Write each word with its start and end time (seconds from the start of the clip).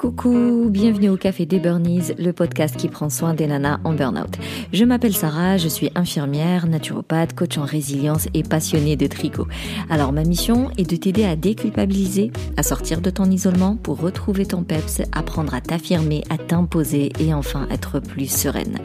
Coucou, 0.00 0.68
bienvenue 0.70 1.10
au 1.10 1.18
Café 1.18 1.44
des 1.44 1.58
Burnies, 1.58 2.14
le 2.18 2.32
podcast 2.32 2.74
qui 2.74 2.88
prend 2.88 3.10
soin 3.10 3.34
des 3.34 3.46
nanas 3.46 3.80
en 3.84 3.92
burn-out. 3.92 4.38
Je 4.72 4.86
m'appelle 4.86 5.14
Sarah, 5.14 5.58
je 5.58 5.68
suis 5.68 5.90
infirmière, 5.94 6.66
naturopathe, 6.66 7.34
coach 7.34 7.58
en 7.58 7.66
résilience 7.66 8.26
et 8.32 8.42
passionnée 8.42 8.96
de 8.96 9.06
tricot. 9.06 9.46
Alors 9.90 10.14
ma 10.14 10.24
mission 10.24 10.70
est 10.78 10.88
de 10.88 10.96
t'aider 10.96 11.26
à 11.26 11.36
déculpabiliser, 11.36 12.32
à 12.56 12.62
sortir 12.62 13.02
de 13.02 13.10
ton 13.10 13.30
isolement 13.30 13.76
pour 13.76 14.00
retrouver 14.00 14.46
ton 14.46 14.62
peps, 14.62 15.02
apprendre 15.12 15.52
à 15.52 15.60
t'affirmer, 15.60 16.24
à 16.30 16.38
t'imposer 16.38 17.12
et 17.20 17.34
enfin 17.34 17.68
être 17.70 18.00
plus 18.00 18.32
sereine. 18.32 18.78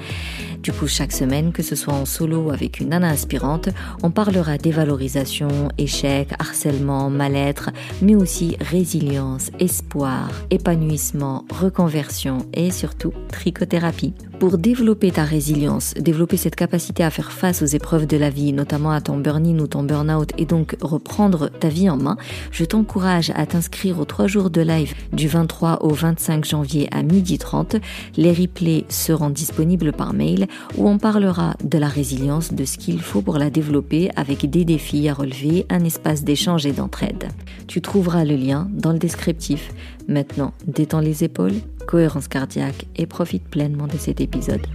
Du 0.65 0.73
coup, 0.73 0.87
chaque 0.87 1.11
semaine, 1.11 1.51
que 1.51 1.61
ce 1.61 1.75
soit 1.75 1.93
en 1.93 2.05
solo 2.05 2.45
ou 2.45 2.49
avec 2.49 2.79
une 2.79 2.89
nana 2.89 3.09
inspirante, 3.09 3.69
on 4.01 4.09
parlera 4.09 4.57
dévalorisation, 4.57 5.69
échec, 5.77 6.29
harcèlement, 6.39 7.11
mal-être, 7.11 7.69
mais 8.01 8.15
aussi 8.15 8.57
résilience, 8.59 9.51
espoir, 9.59 10.31
épanouissement, 10.49 11.45
reconversion 11.51 12.39
et 12.51 12.71
surtout 12.71 13.13
trichothérapie. 13.29 14.15
Pour 14.39 14.57
développer 14.57 15.11
ta 15.11 15.23
résilience, 15.23 15.93
développer 15.93 16.35
cette 16.35 16.55
capacité 16.55 17.03
à 17.03 17.09
faire 17.09 17.31
face 17.31 17.61
aux 17.61 17.67
épreuves 17.67 18.05
de 18.05 18.17
la 18.17 18.29
vie, 18.29 18.51
notamment 18.51 18.91
à 18.91 18.99
ton 18.99 19.17
burn-in 19.17 19.59
ou 19.59 19.67
ton 19.67 19.83
burn-out, 19.83 20.31
et 20.37 20.45
donc 20.45 20.75
reprendre 20.81 21.49
ta 21.49 21.69
vie 21.69 21.89
en 21.89 21.95
main, 21.95 22.17
je 22.51 22.65
t'encourage 22.65 23.31
à 23.35 23.45
t'inscrire 23.45 23.99
aux 23.99 24.05
trois 24.05 24.27
jours 24.27 24.49
de 24.49 24.61
live 24.61 24.93
du 25.13 25.27
23 25.27 25.83
au 25.83 25.89
25 25.93 26.43
janvier 26.43 26.89
à 26.91 27.01
12h30. 27.01 27.79
Les 28.17 28.33
replays 28.33 28.85
seront 28.89 29.29
disponibles 29.29 29.93
par 29.93 30.13
mail 30.13 30.47
où 30.77 30.87
on 30.87 30.97
parlera 30.97 31.55
de 31.63 31.77
la 31.77 31.87
résilience, 31.87 32.53
de 32.53 32.65
ce 32.65 32.77
qu'il 32.77 33.01
faut 33.01 33.21
pour 33.21 33.37
la 33.37 33.49
développer 33.49 34.09
avec 34.15 34.49
des 34.49 34.65
défis 34.65 35.07
à 35.09 35.13
relever, 35.13 35.65
un 35.69 35.83
espace 35.83 36.23
d'échange 36.23 36.65
et 36.65 36.71
d'entraide. 36.71 37.29
Tu 37.67 37.81
trouveras 37.81 38.25
le 38.25 38.35
lien 38.35 38.67
dans 38.71 38.91
le 38.91 38.99
descriptif. 38.99 39.71
Maintenant, 40.07 40.53
détends 40.67 40.99
les 40.99 41.23
épaules, 41.23 41.55
cohérence 41.87 42.27
cardiaque 42.27 42.85
et 42.95 43.05
profite 43.05 43.43
pleinement 43.43 43.87
de 43.87 43.97
cet 43.97 44.21
épisode. 44.21 44.65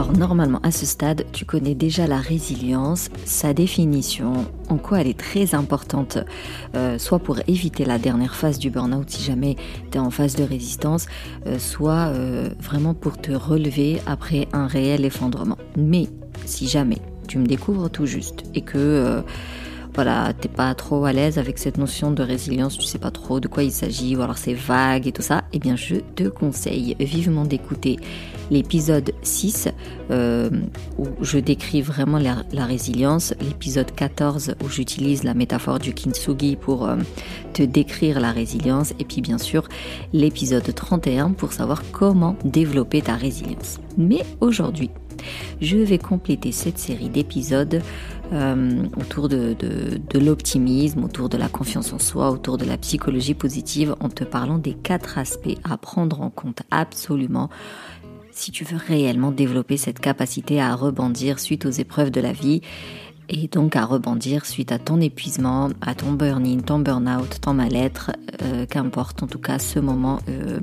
Alors 0.00 0.16
normalement 0.16 0.60
à 0.62 0.70
ce 0.70 0.86
stade, 0.86 1.26
tu 1.30 1.44
connais 1.44 1.74
déjà 1.74 2.06
la 2.06 2.16
résilience, 2.16 3.10
sa 3.26 3.52
définition, 3.52 4.46
en 4.70 4.78
quoi 4.78 5.02
elle 5.02 5.08
est 5.08 5.18
très 5.18 5.54
importante, 5.54 6.16
euh, 6.74 6.96
soit 6.96 7.18
pour 7.18 7.38
éviter 7.48 7.84
la 7.84 7.98
dernière 7.98 8.34
phase 8.34 8.58
du 8.58 8.70
burn-out 8.70 9.10
si 9.10 9.22
jamais 9.22 9.56
tu 9.90 9.98
es 9.98 10.00
en 10.00 10.08
phase 10.10 10.36
de 10.36 10.42
résistance, 10.42 11.04
euh, 11.46 11.58
soit 11.58 12.14
euh, 12.14 12.48
vraiment 12.62 12.94
pour 12.94 13.18
te 13.18 13.30
relever 13.30 14.00
après 14.06 14.48
un 14.54 14.66
réel 14.66 15.04
effondrement. 15.04 15.58
Mais 15.76 16.08
si 16.46 16.66
jamais 16.66 17.02
tu 17.28 17.36
me 17.36 17.44
découvres 17.44 17.90
tout 17.90 18.06
juste 18.06 18.44
et 18.54 18.62
que 18.62 19.22
voilà, 19.94 20.32
t'es 20.32 20.48
pas 20.48 20.74
trop 20.74 21.04
à 21.04 21.12
l'aise 21.12 21.38
avec 21.38 21.58
cette 21.58 21.78
notion 21.78 22.10
de 22.10 22.22
résilience, 22.22 22.78
tu 22.78 22.84
sais 22.84 22.98
pas 22.98 23.10
trop 23.10 23.40
de 23.40 23.48
quoi 23.48 23.62
il 23.62 23.72
s'agit, 23.72 24.16
ou 24.16 24.22
alors 24.22 24.38
c'est 24.38 24.54
vague 24.54 25.06
et 25.06 25.12
tout 25.12 25.22
ça, 25.22 25.44
eh 25.52 25.58
bien 25.58 25.76
je 25.76 25.96
te 25.96 26.28
conseille 26.28 26.96
vivement 26.98 27.44
d'écouter 27.44 27.98
l'épisode 28.50 29.12
6 29.22 29.68
euh, 30.10 30.50
où 30.98 31.06
je 31.22 31.38
décris 31.38 31.82
vraiment 31.82 32.18
la, 32.18 32.64
résilience, 32.64 33.34
l'épisode 33.40 33.92
14 33.94 34.54
où 34.64 34.68
j'utilise 34.68 35.24
la 35.24 35.34
métaphore 35.34 35.78
du 35.78 35.94
kintsugi 35.94 36.56
pour 36.56 36.86
euh, 36.86 36.96
te 37.52 37.62
décrire 37.62 38.20
la 38.20 38.32
résilience 38.32 38.92
et 38.98 39.04
puis 39.04 39.20
bien 39.20 39.38
sûr 39.38 39.68
l'épisode 40.12 40.74
31 40.74 41.32
pour 41.32 41.52
savoir 41.52 41.82
comment 41.92 42.36
développer 42.44 43.02
ta 43.02 43.14
résilience. 43.14 43.78
Mais 43.96 44.24
aujourd'hui, 44.40 44.90
je 45.60 45.76
vais 45.76 45.98
compléter 45.98 46.52
cette 46.52 46.78
série 46.78 47.08
d'épisodes 47.08 47.82
euh, 48.32 48.84
autour 48.96 49.28
de, 49.28 49.56
l'optimisme, 50.14 51.04
autour 51.04 51.28
de 51.28 51.36
la 51.36 51.48
confiance 51.48 51.92
en 51.92 51.98
soi, 51.98 52.30
autour 52.30 52.58
de 52.58 52.64
la 52.64 52.76
psychologie 52.76 53.34
positive, 53.34 53.94
en 54.00 54.08
te 54.08 54.24
parlant 54.24 54.58
des 54.58 54.74
quatre 54.74 55.18
aspects 55.18 55.58
à 55.64 55.76
prendre 55.76 56.20
en 56.20 56.30
compte 56.30 56.62
absolument 56.70 57.50
si 58.32 58.52
tu 58.52 58.64
veux 58.64 58.78
réellement 58.78 59.32
développer 59.32 59.76
cette 59.76 59.98
capacité 59.98 60.60
à 60.60 60.74
rebondir 60.74 61.38
suite 61.38 61.66
aux 61.66 61.70
épreuves 61.70 62.10
de 62.10 62.20
la 62.20 62.32
vie 62.32 62.62
et 63.28 63.48
donc 63.48 63.76
à 63.76 63.84
rebondir 63.84 64.46
suite 64.46 64.72
à 64.72 64.78
ton 64.78 65.00
épuisement, 65.00 65.68
à 65.80 65.94
ton 65.94 66.12
burn-in, 66.12 66.60
ton 66.60 66.78
burn-out, 66.78 67.40
ton 67.40 67.54
mal-être, 67.54 68.12
euh, 68.42 68.66
qu'importe 68.66 69.22
en 69.22 69.26
tout 69.26 69.38
cas 69.38 69.58
ce 69.58 69.78
moment 69.78 70.20
euh, 70.28 70.58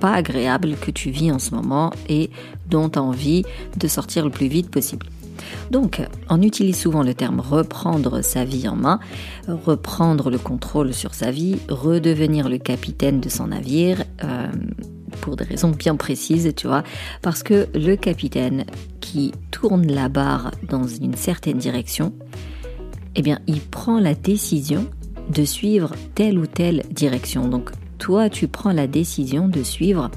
pas 0.00 0.12
agréable 0.12 0.76
que 0.80 0.90
tu 0.90 1.10
vis 1.10 1.30
en 1.30 1.38
ce 1.38 1.54
moment 1.54 1.92
et 2.08 2.30
dont 2.68 2.88
tu 2.88 2.98
as 2.98 3.02
envie 3.02 3.44
de 3.76 3.88
sortir 3.88 4.24
le 4.24 4.30
plus 4.30 4.48
vite 4.48 4.70
possible. 4.70 5.06
Donc, 5.70 6.02
on 6.28 6.42
utilise 6.42 6.78
souvent 6.78 7.02
le 7.02 7.14
terme 7.14 7.40
reprendre 7.40 8.22
sa 8.22 8.44
vie 8.44 8.68
en 8.68 8.76
main, 8.76 9.00
reprendre 9.48 10.30
le 10.30 10.38
contrôle 10.38 10.92
sur 10.92 11.14
sa 11.14 11.30
vie, 11.30 11.56
redevenir 11.68 12.48
le 12.48 12.58
capitaine 12.58 13.20
de 13.20 13.28
son 13.28 13.48
navire. 13.48 14.04
Euh, 14.22 14.48
pour 15.20 15.36
des 15.36 15.44
raisons 15.44 15.70
bien 15.70 15.94
précises, 15.96 16.52
tu 16.56 16.66
vois, 16.66 16.82
parce 17.22 17.42
que 17.42 17.68
le 17.74 17.94
capitaine 17.94 18.64
qui 19.00 19.32
tourne 19.52 19.86
la 19.86 20.08
barre 20.08 20.50
dans 20.68 20.86
une 20.86 21.14
certaine 21.14 21.58
direction, 21.58 22.12
eh 23.14 23.22
bien, 23.22 23.38
il 23.46 23.60
prend 23.60 24.00
la 24.00 24.14
décision 24.14 24.86
de 25.30 25.44
suivre 25.44 25.94
telle 26.14 26.38
ou 26.38 26.46
telle 26.46 26.82
direction. 26.90 27.48
Donc, 27.48 27.70
toi, 27.98 28.28
tu 28.28 28.48
prends 28.48 28.72
la 28.72 28.86
décision 28.86 29.48
de 29.48 29.62
suivre 29.62 30.10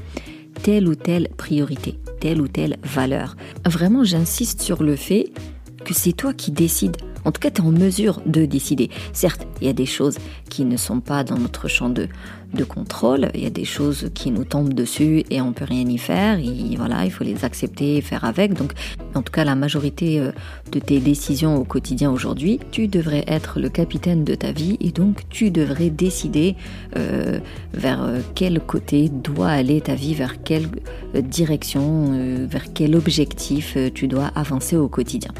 telle 0.63 0.87
ou 0.87 0.95
telle 0.95 1.29
priorité, 1.37 1.99
telle 2.19 2.41
ou 2.41 2.47
telle 2.47 2.77
valeur. 2.83 3.35
Vraiment, 3.65 4.03
j'insiste 4.03 4.61
sur 4.61 4.83
le 4.83 4.95
fait 4.95 5.31
que 5.85 5.93
c'est 5.93 6.13
toi 6.13 6.33
qui 6.33 6.51
décides. 6.51 6.97
En 7.25 7.31
tout 7.31 7.39
cas, 7.39 7.51
tu 7.51 7.61
es 7.61 7.65
en 7.65 7.71
mesure 7.71 8.21
de 8.25 8.45
décider. 8.45 8.89
Certes, 9.13 9.47
il 9.61 9.67
y 9.67 9.69
a 9.69 9.73
des 9.73 9.85
choses 9.85 10.17
qui 10.49 10.65
ne 10.65 10.77
sont 10.77 10.99
pas 10.99 11.23
dans 11.23 11.37
notre 11.37 11.67
champ 11.67 11.89
de, 11.89 12.07
de 12.53 12.63
contrôle. 12.63 13.29
Il 13.33 13.43
y 13.43 13.45
a 13.45 13.51
des 13.51 13.65
choses 13.65 14.09
qui 14.13 14.31
nous 14.31 14.43
tombent 14.43 14.73
dessus 14.73 15.23
et 15.29 15.41
on 15.41 15.53
peut 15.53 15.65
rien 15.65 15.87
y 15.87 15.97
faire. 15.97 16.39
Et 16.39 16.75
voilà, 16.77 17.05
il 17.05 17.11
faut 17.11 17.23
les 17.23 17.43
accepter 17.43 17.97
et 17.97 18.01
faire 18.01 18.23
avec. 18.25 18.53
Donc, 18.53 18.73
en 19.15 19.21
tout 19.21 19.31
cas, 19.31 19.43
la 19.43 19.55
majorité 19.55 20.19
euh, 20.19 20.31
de 20.71 20.79
tes 20.79 20.99
décisions 20.99 21.57
au 21.57 21.63
quotidien 21.63 22.11
aujourd'hui, 22.11 22.59
tu 22.71 22.87
devrais 22.87 23.23
être 23.27 23.59
le 23.59 23.69
capitaine 23.69 24.23
de 24.23 24.35
ta 24.35 24.51
vie 24.51 24.77
et 24.79 24.91
donc 24.91 25.21
tu 25.29 25.51
devrais 25.51 25.89
décider 25.89 26.55
euh, 26.95 27.39
vers 27.73 28.03
euh, 28.03 28.19
quel 28.35 28.59
côté 28.59 29.09
doit 29.09 29.49
aller 29.49 29.81
ta 29.81 29.95
vie, 29.95 30.13
vers 30.13 30.41
quelle 30.43 30.67
direction, 31.13 32.47
vers 32.47 32.73
quel 32.73 32.95
objectif 32.95 33.77
tu 33.93 34.07
dois 34.07 34.27
avancer 34.35 34.75
au 34.75 34.87
quotidien. 34.87 35.31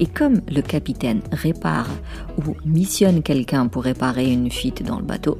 Et 0.00 0.06
comme 0.06 0.40
le 0.50 0.62
capitaine 0.62 1.20
répare 1.32 1.88
ou 2.38 2.54
missionne 2.64 3.22
quelqu'un 3.22 3.66
pour 3.66 3.84
réparer 3.84 4.30
une 4.30 4.50
fuite 4.50 4.82
dans 4.82 4.98
le 4.98 5.04
bateau, 5.04 5.38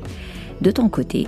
de 0.61 0.71
ton 0.71 0.89
côté, 0.89 1.27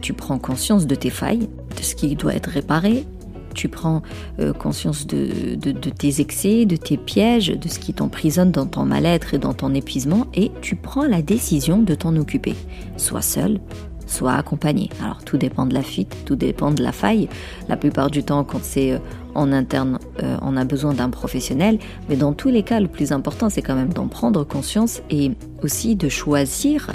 tu 0.00 0.12
prends 0.12 0.38
conscience 0.38 0.86
de 0.86 0.94
tes 0.94 1.10
failles, 1.10 1.48
de 1.76 1.82
ce 1.82 1.94
qui 1.94 2.14
doit 2.16 2.34
être 2.34 2.50
réparé, 2.50 3.06
tu 3.54 3.68
prends 3.68 4.02
euh, 4.40 4.52
conscience 4.52 5.06
de, 5.06 5.56
tes 5.72 6.20
excès, 6.20 6.64
de 6.64 6.76
tes 6.76 6.96
pièges, 6.96 7.48
de 7.48 7.68
ce 7.68 7.78
qui 7.78 7.92
t'emprisonne 7.92 8.50
dans 8.50 8.66
ton 8.66 8.84
mal-être 8.84 9.34
et 9.34 9.38
dans 9.38 9.54
ton 9.54 9.74
épuisement, 9.74 10.26
et 10.34 10.50
tu 10.60 10.76
prends 10.76 11.04
la 11.04 11.22
décision 11.22 11.78
de 11.78 11.94
t'en 11.94 12.16
occuper, 12.16 12.54
soit 12.96 13.22
seul, 13.22 13.60
soit 14.06 14.32
accompagné. 14.32 14.90
Alors 15.02 15.22
tout 15.24 15.36
dépend 15.36 15.66
de 15.66 15.74
la 15.74 15.82
fuite, 15.82 16.16
tout 16.24 16.36
dépend 16.36 16.70
de 16.70 16.82
la 16.82 16.92
faille. 16.92 17.28
La 17.68 17.76
plupart 17.76 18.10
du 18.10 18.22
temps, 18.22 18.44
quand 18.44 18.62
c'est 18.62 18.92
euh, 18.92 18.98
en 19.34 19.52
interne, 19.52 19.98
euh, 20.22 20.36
on 20.42 20.56
a 20.56 20.64
besoin 20.64 20.92
d'un 20.92 21.10
professionnel, 21.10 21.78
mais 22.08 22.16
dans 22.16 22.32
tous 22.32 22.48
les 22.48 22.62
cas, 22.62 22.80
le 22.80 22.88
plus 22.88 23.12
important, 23.12 23.48
c'est 23.48 23.62
quand 23.62 23.76
même 23.76 23.92
d'en 23.92 24.08
prendre 24.08 24.44
conscience 24.44 25.02
et 25.10 25.32
aussi 25.62 25.96
de 25.96 26.08
choisir 26.08 26.90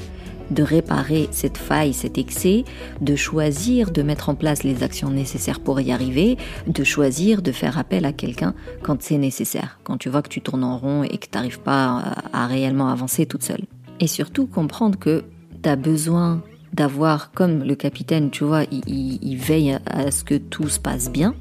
de 0.52 0.64
réparer 0.64 1.30
cette 1.32 1.58
faille, 1.58 1.94
cet 1.94 2.18
excès, 2.18 2.64
de 3.02 3.16
choisir 3.16 3.92
de 3.92 4.02
mettre 4.02 4.30
en 4.30 4.36
place 4.36 4.64
les 4.64 4.84
actions 4.84 5.10
nécessaires 5.10 5.60
pour 5.60 5.80
y 5.82 5.92
arriver, 5.92 6.38
de 6.68 6.84
choisir 6.84 7.42
de 7.42 7.52
faire 7.52 7.78
appel 7.78 8.06
à 8.06 8.14
quelqu'un 8.14 8.54
quand 8.84 9.02
c'est 9.02 9.18
nécessaire, 9.18 9.80
quand 9.84 9.98
tu 9.98 10.10
vois 10.10 10.22
que 10.22 10.30
tu 10.30 10.42
tournes 10.42 10.64
en 10.64 10.78
rond 10.78 11.04
et 11.04 11.18
que 11.18 11.26
tu 11.26 11.36
n'arrives 11.36 11.60
pas 11.60 12.04
à, 12.34 12.48
réellement 12.48 12.90
avancer 12.90 13.26
toute 13.26 13.44
seule. 13.44 13.66
Et 14.00 14.08
surtout 14.08 14.48
comprendre 14.48 14.98
que 14.98 15.24
tu 15.64 15.70
as 15.70 15.76
besoin 15.76 16.42
d'avoir, 16.74 17.32
comme 17.32 17.64
le 17.64 17.76
capitaine, 17.76 18.30
tu 18.30 18.44
vois, 18.44 18.64
il, 18.72 19.38
veille 19.38 19.78
à 19.86 20.12
ce 20.12 20.24
que 20.24 20.36
tout 20.36 20.70
se 20.70 20.80
passe 20.80 21.10
bien, 21.10 21.34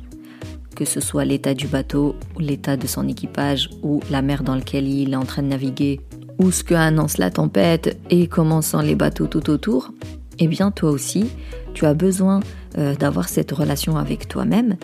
que 0.75 0.85
ce 0.85 1.01
soit 1.01 1.25
l'état 1.25 1.55
du 1.55 1.67
bateau, 1.67 2.17
l'état 2.39 2.77
de 2.77 2.87
son 2.87 3.09
équipage 3.09 3.71
ou 3.83 4.01
la 4.11 4.23
mer 4.23 4.43
dans 4.43 4.55
laquelle 4.55 4.89
il 4.89 5.13
est 5.13 5.17
en 5.17 5.25
train 5.25 5.43
de 5.43 5.49
naviguer 5.49 6.01
ou 6.39 6.51
ce 6.51 6.65
que 6.65 6.75
annonce 6.75 7.19
la 7.19 7.31
tempête 7.31 7.99
et 8.11 8.27
comment 8.27 8.63
sont 8.63 8.81
les 8.81 8.95
bateaux 8.95 9.27
tout 9.27 9.51
autour, 9.51 9.93
eh 10.39 10.49
bien 10.49 10.71
toi 10.71 10.91
aussi, 10.91 11.27
tu 11.75 11.87
as 11.87 11.95
besoin 11.95 12.41
euh, 12.79 12.95
d'avoir 12.95 13.29
cette 13.29 13.53
relation 13.53 13.97
avec 13.97 14.29
toi-même, 14.29 14.77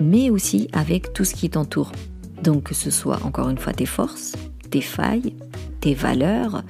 mais 0.00 0.30
aussi 0.30 0.68
avec 0.72 1.12
tout 1.12 1.24
ce 1.24 1.34
qui 1.34 1.50
t'entoure. 1.50 1.92
Donc 2.42 2.64
que 2.64 2.74
ce 2.74 2.90
soit 2.90 3.20
encore 3.24 3.48
une 3.48 3.58
fois 3.58 3.72
tes 3.72 3.86
forces, 3.86 4.34
tes 4.70 4.80
failles, 4.80 5.34
tes 5.80 5.94
valeurs, 5.94 6.62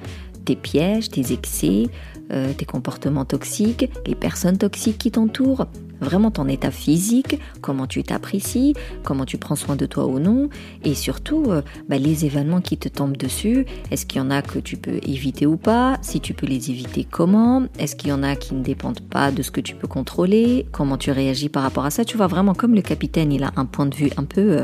tes 0.45 0.55
pièges, 0.55 1.09
tes 1.09 1.33
excès, 1.33 1.87
euh, 2.31 2.53
tes 2.53 2.65
comportements 2.65 3.25
toxiques, 3.25 3.89
les 4.05 4.15
personnes 4.15 4.57
toxiques 4.57 4.97
qui 4.97 5.11
t'entourent, 5.11 5.67
vraiment 6.01 6.31
ton 6.31 6.47
état 6.47 6.71
physique, 6.71 7.39
comment 7.61 7.87
tu 7.87 8.03
t'apprécies, 8.03 8.73
comment 9.03 9.25
tu 9.25 9.37
prends 9.37 9.55
soin 9.55 9.75
de 9.75 9.85
toi 9.85 10.05
ou 10.05 10.19
non, 10.19 10.49
et 10.83 10.95
surtout 10.95 11.45
euh, 11.47 11.61
bah, 11.87 11.97
les 11.97 12.25
événements 12.25 12.61
qui 12.61 12.77
te 12.77 12.89
tombent 12.89 13.17
dessus. 13.17 13.65
Est-ce 13.91 14.05
qu'il 14.05 14.19
y 14.19 14.21
en 14.21 14.31
a 14.31 14.41
que 14.41 14.59
tu 14.59 14.77
peux 14.77 14.99
éviter 15.03 15.45
ou 15.45 15.57
pas? 15.57 15.97
Si 16.01 16.19
tu 16.19 16.33
peux 16.33 16.47
les 16.47 16.71
éviter, 16.71 17.05
comment? 17.09 17.63
Est-ce 17.77 17.95
qu'il 17.95 18.09
y 18.09 18.13
en 18.13 18.23
a 18.23 18.35
qui 18.35 18.53
ne 18.55 18.63
dépendent 18.63 19.01
pas 19.01 19.31
de 19.31 19.41
ce 19.41 19.51
que 19.51 19.61
tu 19.61 19.75
peux 19.75 19.87
contrôler? 19.87 20.65
Comment 20.71 20.97
tu 20.97 21.11
réagis 21.11 21.49
par 21.49 21.63
rapport 21.63 21.85
à 21.85 21.91
ça? 21.91 22.05
Tu 22.05 22.17
vois 22.17 22.27
vraiment 22.27 22.53
comme 22.53 22.75
le 22.75 22.81
capitaine, 22.81 23.31
il 23.31 23.43
a 23.43 23.51
un 23.55 23.65
point 23.65 23.85
de 23.85 23.95
vue 23.95 24.09
un 24.17 24.23
peu 24.23 24.59
euh, 24.59 24.63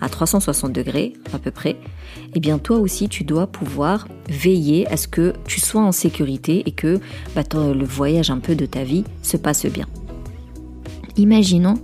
à 0.00 0.08
360 0.08 0.72
degrés 0.72 1.12
à 1.32 1.38
peu 1.38 1.50
près. 1.50 1.76
Eh 2.34 2.40
bien 2.40 2.58
toi 2.58 2.78
aussi, 2.78 3.08
tu 3.08 3.24
dois 3.24 3.46
pouvoir 3.46 4.08
veiller 4.28 4.86
à 4.88 4.96
ce 4.96 5.08
que 5.08 5.34
tu 5.46 5.60
sois 5.60 5.82
en 5.82 5.92
sécurité 5.92 6.62
et 6.66 6.72
que 6.72 7.00
bah, 7.34 7.42
le 7.52 7.84
voyage 7.84 8.30
un 8.30 8.38
peu 8.38 8.54
de 8.54 8.66
ta 8.66 8.84
vie 8.84 9.04
se 9.22 9.36
passe 9.36 9.66
bien. 9.66 9.86
Imaginons, 11.16 11.74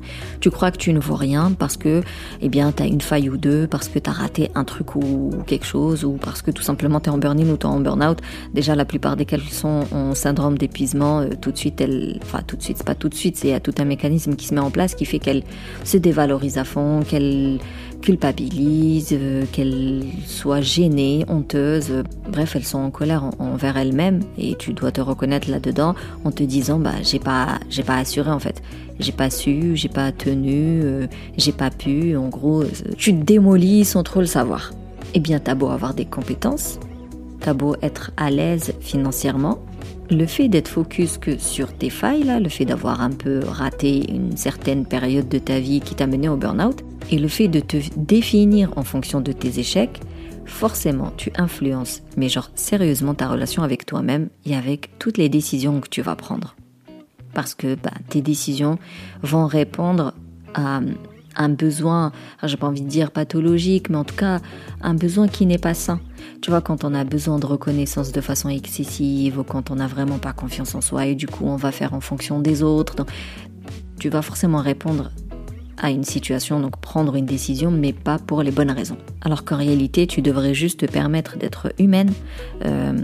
tu 0.41 0.51
crois 0.51 0.71
que 0.71 0.79
tu 0.79 0.93
ne 0.93 1.01
vois 1.01 1.17
rien 1.17 1.53
parce 1.59 1.77
que, 1.77 2.03
eh 2.41 2.49
bien, 2.49 2.73
tu 2.73 2.83
as 2.83 2.87
une 2.87 3.01
faille 3.01 3.29
ou 3.29 3.37
deux, 3.37 3.67
parce 3.67 3.89
que 3.89 3.99
tu 3.99 4.09
as 4.09 4.13
raté 4.13 4.51
un 4.55 4.65
truc 4.65 4.97
ou 4.97 5.31
quelque 5.47 5.67
chose, 5.67 6.05
ou 6.05 6.13
parce 6.13 6.43
que 6.43 6.51
tout 6.51 6.63
simplement 6.63 7.01
tu 7.01 7.11
es 7.11 7.13
en 7.13 7.19
burn-in 7.19 7.49
ou 7.49 7.57
tu 7.57 7.67
es 7.67 7.71
en 7.71 7.81
burn-out. 7.81 8.19
Déjà, 8.55 8.75
la 8.75 8.85
plupart 8.85 9.17
desquels 9.17 9.43
sont 9.43 9.85
en 9.93 10.15
syndrome 10.15 10.59
d'épuisement, 10.59 11.21
euh, 11.21 11.31
tout 11.41 11.53
de 11.53 11.59
suite, 11.59 11.81
elle, 11.81 12.19
enfin, 12.23 12.41
tout 12.47 12.57
de 12.57 12.63
suite, 12.63 12.79
c'est 12.79 12.87
pas 12.87 12.95
tout 12.95 13.09
de 13.09 13.15
suite, 13.15 13.37
c'est 13.37 13.59
tout 13.61 13.75
un 13.79 13.85
mécanisme 13.85 14.35
qui 14.37 14.47
se 14.47 14.55
met 14.55 14.61
en 14.61 14.71
place 14.71 14.95
qui 14.95 15.05
fait 15.05 15.19
qu'elle 15.19 15.43
se 15.85 15.97
dévalorise 15.97 16.59
à 16.59 16.65
fond, 16.65 17.01
qu'elle 17.07 17.59
culpabilise, 18.07 19.09
euh, 19.13 19.45
qu'elle 19.51 20.05
soit 20.27 20.61
gênée, 20.61 21.25
honteuse. 21.27 22.05
Bref, 22.31 22.55
elles 22.55 22.65
sont 22.65 22.79
en 22.79 22.91
colère 22.91 23.31
envers 23.41 23.77
elles-mêmes 23.77 24.21
et 24.39 24.55
tu 24.55 24.73
dois 24.73 24.93
te 24.93 25.01
reconnaître 25.01 25.51
là-dedans 25.51 25.97
en 26.25 26.31
te 26.31 26.45
disant, 26.45 26.79
bah, 26.79 27.03
j'ai 27.03 27.19
pas, 27.19 27.59
j'ai 27.69 27.83
pas 27.83 27.97
assuré 27.97 28.31
en 28.31 28.39
fait 28.39 28.63
j'ai 28.99 29.13
pas 29.13 29.31
su, 29.31 29.77
j'ai 29.77 29.89
pas 29.89 30.13
tenu, 30.13 30.81
euh, 30.83 31.07
j'ai 31.37 31.53
pas 31.53 31.71
pu, 31.71 32.17
en 32.17 32.29
gros, 32.29 32.63
euh, 32.63 32.71
tu 32.97 33.13
te 33.13 33.23
démolis 33.23 33.85
sans 33.85 34.03
trop 34.03 34.21
le 34.21 34.27
savoir. 34.27 34.73
Eh 35.15 35.21
bien, 35.21 35.39
t'as 35.39 35.55
beau 35.55 35.69
avoir 35.69 35.95
des 35.95 36.05
compétences, 36.05 36.79
t'as 37.41 37.53
beau 37.53 37.77
être 37.83 38.13
à 38.17 38.31
l'aise 38.31 38.73
financièrement, 38.81 39.59
le 40.11 40.27
fait 40.27 40.49
d'être 40.49 40.69
focus 40.69 41.19
que 41.19 41.39
sur 41.39 41.73
tes 41.73 41.91
failles, 41.91 42.23
là, 42.23 42.41
le 42.41 42.49
fait 42.49 42.65
d'avoir 42.65 43.01
un 43.01 43.11
peu 43.11 43.41
raté 43.47 44.11
une 44.11 44.37
certaine 44.37 44.87
période 44.87 45.29
de 45.29 45.39
ta 45.39 45.59
vie 45.59 45.81
qui 45.81 45.95
t'a 45.95 46.07
mené 46.07 46.29
au 46.29 46.37
burn-out, 46.37 46.83
et 47.11 47.19
le 47.19 47.29
fait 47.29 47.49
de 47.49 47.61
te 47.61 47.77
définir 47.97 48.73
en 48.77 48.83
fonction 48.83 49.21
de 49.21 49.33
tes 49.33 49.59
échecs, 49.59 50.01
forcément 50.45 51.13
tu 51.17 51.33
influences, 51.37 52.03
mais 52.17 52.29
genre 52.29 52.51
sérieusement, 52.55 53.15
ta 53.15 53.29
relation 53.29 53.63
avec 53.63 53.87
toi-même 53.87 54.29
et 54.45 54.57
avec 54.57 54.99
toutes 54.99 55.19
les 55.19 55.29
décisions 55.29 55.81
que 55.81 55.89
tu 55.89 56.03
vas 56.03 56.17
prendre. 56.17 56.55
Parce 57.35 57.55
que 57.55 57.75
bah, 57.75 57.91
tes 58.09 58.23
décisions 58.23 58.79
vont 59.23 59.47
répondre 59.47 60.15
à 60.55 60.81
un 61.37 61.49
besoin, 61.49 62.13
j'ai 62.43 62.57
pas 62.57 62.67
envie 62.67 62.83
de 62.83 62.89
dire 62.89 63.11
pathologique, 63.11 63.91
mais 63.91 63.97
en 63.97 64.05
tout 64.05 64.15
cas 64.15 64.41
un 64.81 64.95
besoin 64.95 65.29
qui 65.29 65.47
n'est 65.47 65.59
pas 65.59 65.75
sain. 65.75 66.01
Tu 66.43 66.51
vois, 66.51 66.61
quand 66.61 66.85
on 66.85 66.95
a 66.95 67.05
besoin 67.05 67.39
de 67.39 67.47
reconnaissance 67.47 68.13
de 68.13 68.21
façon 68.21 68.49
excessive 68.49 69.39
ou 69.39 69.45
quand 69.45 69.71
on 69.71 69.77
n'a 69.77 69.87
vraiment 69.87 70.19
pas 70.19 70.33
confiance 70.33 70.75
en 70.75 70.81
soi 70.81 71.07
et 71.07 71.15
du 71.15 71.27
coup 71.27 71.47
on 71.47 71.57
va 71.57 71.73
faire 71.73 71.95
en 71.95 72.01
fonction 72.01 72.41
des 72.41 72.63
autres, 72.63 73.07
tu 73.99 74.09
vas 74.09 74.23
forcément 74.23 74.61
répondre 74.61 75.11
à 75.79 75.91
une 75.91 76.05
situation, 76.05 76.61
donc 76.61 76.79
prendre 76.81 77.17
une 77.17 77.27
décision, 77.27 77.71
mais 77.71 77.93
pas 77.93 78.19
pour 78.19 78.43
les 78.43 78.51
bonnes 78.51 78.71
raisons. 78.71 78.97
Alors 79.21 79.45
qu'en 79.45 79.57
réalité, 79.57 80.07
tu 80.07 80.23
devrais 80.23 80.55
juste 80.55 80.81
te 80.81 80.87
permettre 80.87 81.37
d'être 81.37 81.73
humaine, 81.79 82.13
euh, 82.65 82.99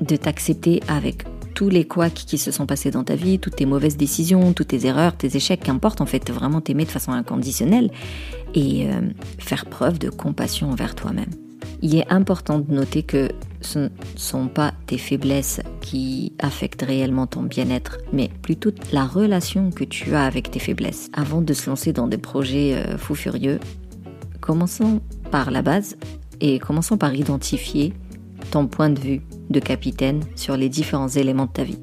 de 0.00 0.16
t'accepter 0.16 0.80
avec 0.88 1.24
tous 1.60 1.68
les 1.68 1.84
couacs 1.84 2.14
qui 2.14 2.38
se 2.38 2.52
sont 2.52 2.64
passés 2.64 2.90
dans 2.90 3.04
ta 3.04 3.16
vie, 3.16 3.38
toutes 3.38 3.56
tes 3.56 3.66
mauvaises 3.66 3.98
décisions, 3.98 4.54
toutes 4.54 4.68
tes 4.68 4.86
erreurs, 4.86 5.14
tes 5.14 5.36
échecs, 5.36 5.60
qu'importe, 5.62 6.00
en 6.00 6.06
fait, 6.06 6.30
vraiment 6.30 6.62
t'aimer 6.62 6.86
de 6.86 6.90
façon 6.90 7.12
inconditionnelle 7.12 7.90
et 8.54 8.86
euh, 8.86 9.02
faire 9.36 9.66
preuve 9.66 9.98
de 9.98 10.08
compassion 10.08 10.70
envers 10.70 10.94
toi-même. 10.94 11.28
Il 11.82 11.94
est 11.96 12.10
important 12.10 12.60
de 12.60 12.72
noter 12.72 13.02
que 13.02 13.28
ce 13.60 13.78
ne 13.78 13.88
sont 14.16 14.48
pas 14.48 14.72
tes 14.86 14.96
faiblesses 14.96 15.60
qui 15.82 16.32
affectent 16.38 16.80
réellement 16.80 17.26
ton 17.26 17.42
bien-être, 17.42 17.98
mais 18.10 18.30
plutôt 18.40 18.72
la 18.90 19.04
relation 19.04 19.70
que 19.70 19.84
tu 19.84 20.14
as 20.14 20.24
avec 20.24 20.50
tes 20.50 20.60
faiblesses. 20.60 21.10
Avant 21.12 21.42
de 21.42 21.52
se 21.52 21.68
lancer 21.68 21.92
dans 21.92 22.08
des 22.08 22.16
projets 22.16 22.74
euh, 22.74 22.96
fous 22.96 23.14
furieux, 23.14 23.60
commençons 24.40 25.02
par 25.30 25.50
la 25.50 25.60
base 25.60 25.98
et 26.40 26.58
commençons 26.58 26.96
par 26.96 27.14
identifier 27.14 27.92
ton 28.50 28.66
point 28.66 28.90
de 28.90 29.00
vue 29.00 29.22
de 29.48 29.60
capitaine 29.60 30.22
sur 30.36 30.56
les 30.56 30.68
différents 30.68 31.08
éléments 31.08 31.46
de 31.46 31.52
ta 31.52 31.64
vie. 31.64 31.78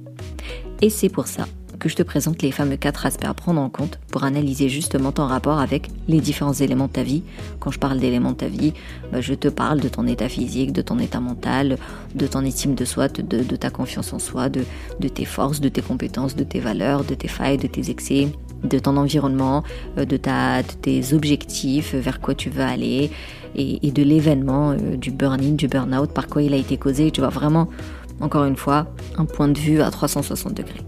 Et 0.82 0.90
c'est 0.90 1.10
pour 1.10 1.28
ça 1.28 1.48
que 1.80 1.90
je 1.90 1.96
te 1.96 2.04
présente 2.04 2.42
les 2.42 2.52
fameux 2.52 2.76
quatre 2.76 3.06
aspects 3.06 3.26
à 3.26 3.34
prendre 3.34 3.62
en 3.62 3.70
compte 3.70 4.00
pour 4.12 4.24
analyser 4.24 4.68
justement 4.70 5.12
ton 5.12 5.26
rapport 5.26 5.60
avec 5.60 5.90
les 6.08 6.20
différents 6.20 6.54
éléments 6.54 6.88
de 6.88 6.92
ta 6.92 7.04
vie. 7.04 7.24
Quand 7.60 7.72
je 7.72 7.80
parle 7.80 8.00
d'éléments 8.00 8.32
de 8.32 8.38
ta 8.38 8.48
vie, 8.48 8.74
bah, 9.12 9.22
je 9.22 9.34
te 9.34 9.48
parle 9.48 9.80
de 9.80 9.88
ton 9.88 10.08
état 10.08 10.30
physique, 10.30 10.74
de 10.74 10.82
ton 10.82 11.00
état 11.00 11.20
mental, 11.20 11.78
de 12.16 12.28
ton 12.28 12.44
estime 12.44 12.76
de 12.76 12.86
soi, 12.86 13.08
de, 13.08 13.56
ta 13.56 13.70
confiance 13.70 14.14
en 14.14 14.20
soi, 14.20 14.50
de, 14.50 14.64
tes 15.08 15.26
forces, 15.26 15.62
de 15.62 15.70
tes 15.70 15.82
compétences, 15.82 16.36
de 16.36 16.44
tes 16.44 16.60
valeurs, 16.60 17.04
de 17.04 17.14
tes 17.14 17.28
failles, 17.28 17.58
de 17.58 17.68
tes 17.68 17.90
excès, 17.90 18.30
de 18.64 18.80
ton 18.80 18.98
environnement, 18.98 19.64
euh, 19.98 20.06
de, 20.06 20.18
ta, 20.18 20.64
de 20.64 20.74
tes 20.82 21.14
objectifs, 21.14 21.94
vers 21.94 22.20
quoi 22.20 22.34
tu 22.34 22.50
veux 22.50 22.64
aller, 22.64 23.12
et, 23.56 23.92
de 23.92 24.04
l'événement 24.04 24.72
euh, 24.72 24.98
du 24.98 25.12
burn-in, 25.12 25.54
du 25.54 25.68
burn-out, 25.68 26.12
par 26.12 26.28
quoi 26.28 26.42
il 26.42 26.54
a 26.54 26.58
été 26.58 26.78
causé. 26.78 27.12
Tu 27.12 27.22
vois 27.22 27.30
vraiment, 27.30 27.68
encore 28.22 28.46
une 28.46 28.56
fois, 28.56 28.88
un 29.18 29.26
point 29.26 29.48
de 29.48 29.58
vue 29.58 29.82
à 29.82 29.90
360 29.90 30.54
degrés. 30.54 30.82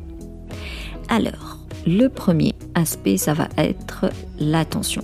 Alors, 1.10 1.58
le 1.88 2.08
premier 2.08 2.54
aspect, 2.76 3.18
ça 3.18 3.34
va 3.34 3.48
être 3.58 4.06
l'attention. 4.40 5.04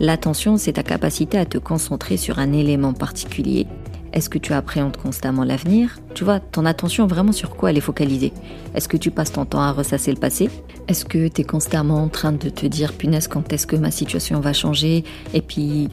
L'attention, 0.00 0.56
c'est 0.56 0.74
ta 0.74 0.82
capacité 0.82 1.38
à 1.38 1.44
te 1.44 1.58
concentrer 1.58 2.16
sur 2.16 2.38
un 2.38 2.52
élément 2.52 2.92
particulier. 2.92 3.66
Est-ce 4.14 4.30
que 4.30 4.38
tu 4.38 4.52
appréhendes 4.52 4.96
constamment 4.96 5.42
l'avenir? 5.42 5.98
Tu 6.14 6.22
vois, 6.22 6.38
ton 6.38 6.66
attention 6.66 7.08
vraiment 7.08 7.32
sur 7.32 7.56
quoi 7.56 7.70
elle 7.70 7.78
est 7.78 7.80
focalisée? 7.80 8.32
Est-ce 8.74 8.86
que 8.86 8.96
tu 8.96 9.10
passes 9.10 9.32
ton 9.32 9.44
temps 9.44 9.60
à 9.60 9.72
ressasser 9.72 10.12
le 10.12 10.18
passé? 10.18 10.50
Est-ce 10.86 11.04
que 11.04 11.26
tu 11.26 11.40
es 11.40 11.44
constamment 11.44 12.00
en 12.00 12.08
train 12.08 12.30
de 12.30 12.48
te 12.48 12.66
dire, 12.66 12.92
punaise, 12.92 13.26
quand 13.26 13.52
est-ce 13.52 13.66
que 13.66 13.74
ma 13.74 13.90
situation 13.90 14.38
va 14.38 14.52
changer? 14.52 15.02
Et 15.32 15.42
puis, 15.42 15.88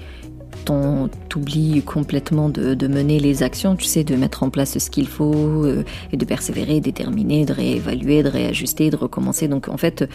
t'oublies 1.30 1.82
complètement 1.82 2.50
de, 2.50 2.88
mener 2.88 3.20
les 3.20 3.44
actions, 3.44 3.76
tu 3.76 3.86
sais, 3.86 4.04
de 4.04 4.16
mettre 4.16 4.44
en 4.44 4.50
place 4.50 4.78
ce 4.78 4.90
qu'il 4.90 5.08
faut 5.08 5.66
euh, 5.66 5.84
et 6.12 6.18
de 6.18 6.26
persévérer, 6.26 6.80
déterminer, 6.80 7.46
de 7.46 7.54
réévaluer, 7.54 8.24
de 8.24 8.30
réajuster, 8.30 8.90
de 8.90 8.96
recommencer. 8.96 9.48
Donc 9.48 9.68
en 9.70 9.78
fait, 9.78 10.08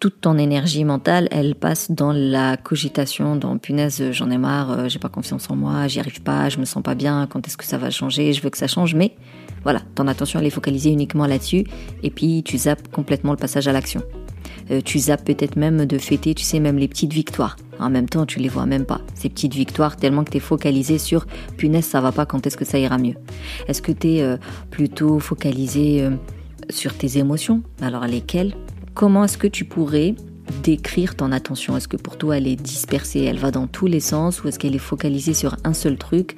toute 0.00 0.22
ton 0.22 0.38
énergie 0.38 0.84
mentale, 0.84 1.28
elle 1.30 1.54
passe 1.54 1.90
dans 1.90 2.12
la 2.12 2.56
cogitation, 2.56 3.36
dans 3.36 3.58
punaise, 3.58 4.02
j'en 4.12 4.30
ai 4.30 4.38
marre, 4.38 4.70
euh, 4.70 4.88
j'ai 4.88 4.98
pas 4.98 5.10
confiance 5.10 5.50
en 5.50 5.56
moi, 5.56 5.86
j'y 5.88 6.00
arrive 6.00 6.22
pas, 6.22 6.48
je 6.48 6.58
me 6.58 6.64
sens 6.64 6.82
pas 6.82 6.94
bien, 6.94 7.26
quand 7.30 7.46
est-ce 7.46 7.58
que 7.58 7.66
ça 7.66 7.76
va 7.76 7.90
changer, 7.90 8.32
je 8.32 8.42
veux 8.42 8.48
que 8.48 8.58
ça 8.58 8.66
change, 8.66 8.94
mais 8.94 9.14
voilà, 9.62 9.82
ton 9.94 10.08
attention 10.08 10.40
elle 10.40 10.46
est 10.46 10.50
focalisée 10.50 10.90
uniquement 10.90 11.26
là-dessus, 11.26 11.64
et 12.02 12.10
puis 12.10 12.42
tu 12.42 12.56
zappes 12.56 12.90
complètement 12.90 13.32
le 13.32 13.36
passage 13.36 13.68
à 13.68 13.72
l'action. 13.72 14.02
Euh, 14.70 14.80
tu 14.84 14.98
zappes 14.98 15.24
peut-être 15.24 15.56
même 15.56 15.86
de 15.86 15.98
fêter, 15.98 16.34
tu 16.34 16.44
sais, 16.44 16.60
même 16.60 16.78
les 16.78 16.88
petites 16.88 17.12
victoires. 17.12 17.56
En 17.78 17.90
même 17.90 18.08
temps, 18.08 18.26
tu 18.26 18.38
les 18.38 18.48
vois 18.48 18.66
même 18.66 18.84
pas. 18.84 19.00
Ces 19.14 19.28
petites 19.28 19.54
victoires, 19.54 19.96
tellement 19.96 20.24
que 20.24 20.30
tu 20.30 20.36
es 20.36 20.40
focalisé 20.40 20.98
sur 20.98 21.26
punaise, 21.56 21.84
ça 21.84 22.00
va 22.00 22.12
pas, 22.12 22.26
quand 22.26 22.46
est-ce 22.46 22.56
que 22.56 22.64
ça 22.64 22.78
ira 22.78 22.98
mieux? 22.98 23.14
Est-ce 23.68 23.82
que 23.82 23.92
tu 23.92 24.14
es 24.14 24.22
euh, 24.22 24.36
plutôt 24.70 25.18
focalisé 25.18 26.02
euh, 26.02 26.10
sur 26.68 26.94
tes 26.94 27.18
émotions? 27.18 27.62
Alors 27.80 28.06
lesquelles? 28.06 28.54
Comment 28.94 29.24
est-ce 29.24 29.38
que 29.38 29.46
tu 29.46 29.64
pourrais 29.64 30.14
décrire 30.62 31.16
ton 31.16 31.32
attention? 31.32 31.76
Est-ce 31.76 31.88
que 31.88 31.96
pour 31.96 32.18
toi 32.18 32.36
elle 32.36 32.46
est 32.46 32.56
dispersée, 32.56 33.20
elle 33.20 33.38
va 33.38 33.50
dans 33.50 33.66
tous 33.66 33.86
les 33.86 34.00
sens 34.00 34.42
ou 34.42 34.48
est-ce 34.48 34.58
qu'elle 34.58 34.74
est 34.74 34.78
focalisée 34.78 35.32
sur 35.32 35.56
un 35.64 35.72
seul 35.72 35.96
truc 35.96 36.36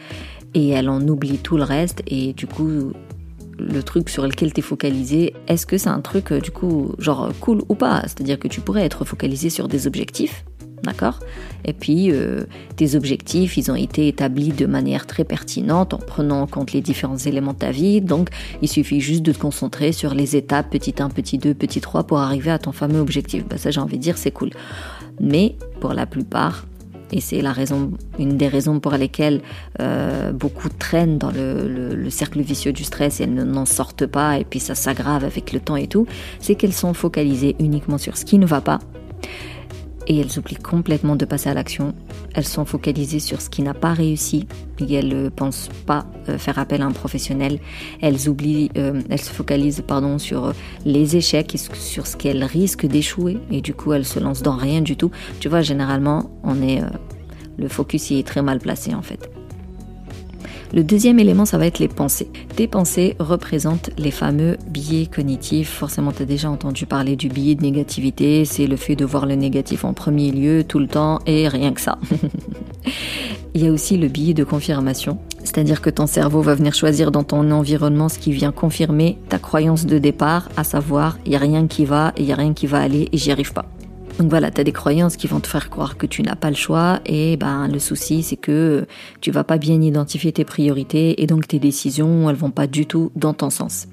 et 0.55 0.69
elle 0.69 0.89
en 0.91 1.01
oublie 1.09 1.39
tout 1.39 1.57
le 1.57 1.63
reste 1.63 2.03
et 2.07 2.35
du 2.35 2.47
coup 2.47 2.93
le 3.59 3.83
truc 3.83 4.09
sur 4.09 4.27
lequel 4.27 4.53
tu 4.53 4.61
es 4.61 4.63
focalisé, 4.63 5.35
est-ce 5.49 5.67
que 5.67 5.79
c'est 5.79 5.89
un 5.89 6.01
truc 6.01 6.33
euh, 6.33 6.41
du 6.41 6.51
coup 6.51 6.95
genre 6.99 7.31
cool 7.41 7.63
ou 7.69 7.75
pas? 7.75 8.03
C'est-à-dire 8.03 8.39
que 8.39 8.49
tu 8.49 8.61
pourrais 8.61 8.85
être 8.85 9.05
focalisé 9.05 9.51
sur 9.51 9.69
des 9.69 9.87
objectifs, 9.87 10.45
d'accord? 10.83 11.21
Et 11.65 11.73
puis 11.73 12.11
euh, 12.11 12.45
tes 12.77 12.95
objectifs, 12.95 13.57
ils 13.57 13.71
ont 13.71 13.77
été 13.77 14.09
établis 14.09 14.51
de 14.51 14.67
manière 14.67 15.07
très 15.07 15.25
pertinente 15.25 15.95
en 15.95 15.99
prenant 15.99 16.43
en 16.43 16.47
compte 16.47 16.73
les 16.73 16.81
différents 16.81 17.19
éléments 17.19 17.53
de 17.53 17.59
ta 17.59 17.71
vie, 17.71 18.01
donc 18.01 18.31
il 18.63 18.69
suffit 18.69 19.01
juste 19.01 19.23
de 19.23 19.33
te 19.33 19.39
concentrer 19.39 19.93
sur 19.93 20.15
les 20.15 20.37
étapes 20.37 20.71
petit 20.71 20.95
1, 20.99 21.11
petit 21.11 21.39
2, 21.39 21.55
petit 21.55 21.81
3 21.81 22.05
pour 22.05 22.19
arriver 22.19 22.51
à 22.51 22.59
ton 22.59 22.73
fameux 22.73 23.01
objectif. 23.01 23.45
Bah, 23.49 23.59
ça 23.59 23.71
j'ai 23.71 23.81
envie 23.81 23.99
de 23.99 24.03
dire 24.03 24.19
c'est 24.19 24.33
cool. 24.33 24.51
Mais 25.21 25.57
pour 25.81 25.93
la 25.93 26.07
plupart, 26.07 26.67
et 27.13 27.21
c'est 27.21 27.43
la 27.43 27.53
raison, 27.53 27.93
une 28.19 28.37
des 28.37 28.49
raisons 28.49 28.81
pour 28.81 28.93
lesquelles 28.93 29.43
euh, 29.81 30.33
beaucoup 30.33 30.69
traînent 30.69 31.19
dans 31.19 31.31
le, 31.31 32.11
cercle 32.11 32.41
vicieux 32.41 32.73
du 32.73 32.85
stress 32.85 33.21
et 33.21 33.25
elles 33.25 33.35
n'en 33.35 33.65
sortent 33.65 34.07
pas 34.07 34.39
et 34.39 34.45
puis 34.45 34.61
ça 34.61 34.75
s'aggrave 34.75 35.25
avec 35.25 35.53
le 35.53 35.61
temps 35.61 35.77
et 35.77 35.87
tout, 35.87 36.07
c'est 36.41 36.55
qu'elles 36.55 36.73
sont 36.73 36.95
focalisées 36.95 37.57
uniquement 37.59 37.99
sur 37.99 38.17
ce 38.17 38.25
qui 38.25 38.39
ne 38.39 38.47
va 38.47 38.61
pas 38.61 38.81
et 40.07 40.19
elles 40.19 40.39
oublient 40.39 40.57
complètement 40.57 41.17
de 41.17 41.25
passer 41.25 41.49
à 41.49 41.55
l'action. 41.55 41.95
Elles 42.35 42.47
sont 42.47 42.65
focalisées 42.65 43.21
sur 43.21 43.41
ce 43.41 43.51
qui 43.51 43.63
n'a 43.63 43.75
pas 43.75 43.93
réussi 43.93 44.47
et 44.81 44.95
elles 44.95 45.09
ne 45.09 45.29
pensent 45.29 45.69
pas 45.87 46.07
euh, 46.29 46.39
faire 46.39 46.59
appel 46.59 46.83
à 46.83 46.87
un 46.87 46.93
professionnel. 46.93 47.59
Elles 48.01 48.29
oublient, 48.29 48.71
euh, 48.77 49.01
elles 49.09 49.21
se 49.21 49.33
focalisent 49.33 49.83
pardon 49.87 50.19
sur 50.19 50.53
les 50.85 51.17
échecs 51.17 51.55
et 51.55 51.59
sur 51.59 52.07
ce 52.07 52.17
qu'elles 52.17 52.45
risquent 52.45 52.87
d'échouer 52.87 53.39
et 53.51 53.61
du 53.61 53.75
coup 53.75 53.93
elles 53.93 54.07
se 54.07 54.19
lancent 54.19 54.43
dans 54.43 54.57
rien 54.57 54.81
du 54.81 54.97
tout. 54.97 55.11
Tu 55.41 55.49
vois, 55.49 55.61
généralement, 55.63 56.31
on 56.43 56.63
est 56.63 56.83
euh, 56.83 56.87
le 57.59 57.69
focus 57.69 58.11
y 58.11 58.19
est 58.19 58.27
très 58.27 58.43
mal 58.43 58.59
placé 58.59 58.95
en 58.95 59.03
fait. 59.03 59.31
Le 60.75 60.83
deuxième 60.83 61.19
élément, 61.19 61.45
ça 61.45 61.59
va 61.59 61.67
être 61.67 61.81
les 61.81 61.89
pensées. 61.89 62.29
Tes 62.57 62.67
pensées 62.67 63.15
représentent 63.19 63.91
les 63.99 64.11
fameux 64.11 64.57
biais 64.67 65.05
cognitifs. 65.05 65.69
Forcément, 65.69 66.13
tu 66.13 66.23
as 66.23 66.27
déjà 66.27 66.49
entendu 66.51 66.87
parler 66.87 67.15
du 67.15 67.29
biais 67.29 67.55
de 67.55 67.63
négativité. 67.63 68.47
C'est 68.47 68.67
le 68.67 68.77
fait 68.77 68.97
de 68.97 69.05
voir 69.05 69.27
le 69.27 69.35
négatif 69.35 69.85
en 69.85 69.93
premier 69.93 70.33
lieu 70.33 70.65
tout 70.65 70.79
le 70.79 70.89
temps 70.89 71.19
et 71.27 71.47
rien 71.47 71.73
que 71.73 71.81
ça. 71.81 71.99
Il 73.55 73.63
y 73.63 73.69
a 73.69 73.71
aussi 73.71 73.99
le 73.99 74.09
biais 74.09 74.33
de 74.33 74.45
confirmation, 74.45 75.19
c'est-à-dire 75.41 75.83
que 75.83 75.91
ton 75.91 76.07
cerveau 76.07 76.41
va 76.41 76.55
venir 76.55 76.73
choisir 76.73 77.11
dans 77.11 77.23
ton 77.23 77.51
environnement 77.51 78.09
ce 78.09 78.19
qui 78.19 78.33
vient 78.33 78.51
confirmer 78.51 79.19
ta 79.29 79.39
croyance 79.39 79.85
de 79.85 79.99
départ, 79.99 80.49
à 80.57 80.65
savoir 80.65 81.19
il 81.27 81.31
n'y 81.31 81.37
a 81.37 81.39
rien 81.39 81.67
qui 81.67 81.85
va, 81.85 82.15
il 82.17 82.25
n'y 82.25 82.33
a 82.33 82.37
rien 82.37 82.55
qui 82.55 82.67
va 82.67 82.81
aller 82.81 83.11
et 83.13 83.19
j'y 83.19 83.31
arrive 83.31 83.53
pas. 83.53 83.67
Donc 84.19 84.29
voilà, 84.29 84.51
tu 84.51 84.61
as 84.61 84.65
des 84.65 84.73
croyances 84.73 85.17
qui 85.17 85.27
vont 85.27 85.41
te 85.41 85.47
faire 85.47 85.71
croire 85.71 85.97
que 85.97 86.07
tu 86.07 86.23
n'as 86.23 86.37
pas 86.37 86.51
le 86.51 86.57
choix 86.57 87.01
et 87.07 87.37
ben 87.37 87.67
le 87.67 87.79
souci 87.79 88.23
c'est 88.23 88.37
que 88.37 88.87
tu 89.21 89.31
vas 89.31 89.43
pas 89.43 89.59
bien 89.59 89.81
identifier 89.81 90.33
tes 90.33 90.45
priorités 90.45 91.23
et 91.23 91.27
donc 91.27 91.49
tes 91.49 91.59
décisions, 91.59 92.29
elles 92.29 92.37
vont 92.37 92.51
pas 92.51 92.67
du 92.67 92.87
tout 92.87 93.11
dans 93.17 93.35
ton 93.35 93.51
sens. 93.51 93.89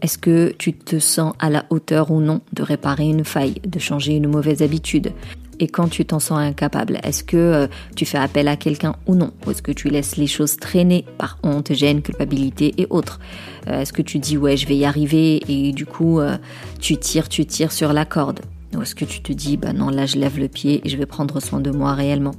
Est-ce 0.00 0.16
que 0.16 0.54
tu 0.56 0.72
te 0.74 0.98
sens 1.00 1.34
à 1.40 1.50
la 1.50 1.64
hauteur 1.70 2.12
ou 2.12 2.20
non 2.20 2.40
de 2.52 2.62
réparer 2.62 3.08
une 3.08 3.24
faille, 3.24 3.60
de 3.66 3.78
changer 3.78 4.14
une 4.14 4.28
mauvaise 4.28 4.62
habitude? 4.62 5.12
Et 5.60 5.66
quand 5.66 5.88
tu 5.88 6.04
t'en 6.04 6.20
sens 6.20 6.38
incapable, 6.38 7.00
est-ce 7.02 7.24
que 7.24 7.36
euh, 7.36 7.66
tu 7.96 8.06
fais 8.06 8.18
appel 8.18 8.46
à 8.46 8.56
quelqu'un 8.56 8.94
ou 9.06 9.16
non? 9.16 9.32
Ou 9.44 9.50
est-ce 9.50 9.60
que 9.60 9.72
tu 9.72 9.88
laisses 9.88 10.16
les 10.16 10.28
choses 10.28 10.56
traîner 10.56 11.04
par 11.18 11.38
honte, 11.42 11.72
gêne, 11.72 12.00
culpabilité 12.00 12.74
et 12.78 12.86
autres? 12.90 13.18
Euh, 13.66 13.80
Est-ce 13.80 13.92
que 13.92 14.02
tu 14.02 14.20
dis 14.20 14.36
ouais 14.36 14.56
je 14.56 14.68
vais 14.68 14.76
y 14.76 14.84
arriver 14.84 15.42
et 15.48 15.72
du 15.72 15.84
coup 15.84 16.20
euh, 16.20 16.38
tu 16.80 16.96
tires, 16.96 17.28
tu 17.28 17.44
tires 17.44 17.72
sur 17.72 17.92
la 17.92 18.04
corde? 18.04 18.40
Ou 18.74 18.82
est-ce 18.82 18.94
que 18.94 19.04
tu 19.04 19.20
te 19.20 19.32
dis, 19.32 19.56
bah 19.56 19.72
non, 19.72 19.88
là 19.88 20.06
je 20.06 20.16
lève 20.16 20.38
le 20.38 20.48
pied 20.48 20.80
et 20.84 20.88
je 20.88 20.96
vais 20.96 21.06
prendre 21.06 21.40
soin 21.40 21.60
de 21.60 21.70
moi 21.70 21.94
réellement 21.94 22.34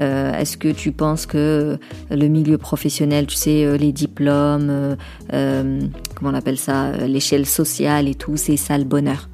euh, 0.00 0.32
Est-ce 0.32 0.56
que 0.56 0.68
tu 0.68 0.92
penses 0.92 1.26
que 1.26 1.78
le 2.10 2.28
milieu 2.28 2.58
professionnel, 2.58 3.26
tu 3.26 3.36
sais, 3.36 3.64
euh, 3.64 3.76
les 3.76 3.92
diplômes, 3.92 4.68
euh, 4.70 4.96
euh, 5.32 5.80
comment 6.14 6.30
on 6.30 6.34
appelle 6.34 6.58
ça, 6.58 6.92
l'échelle 7.06 7.46
sociale 7.46 8.08
et 8.08 8.14
tout, 8.14 8.36
c'est 8.36 8.56
ça 8.56 8.76
le 8.76 8.84
bonheur 8.84 9.28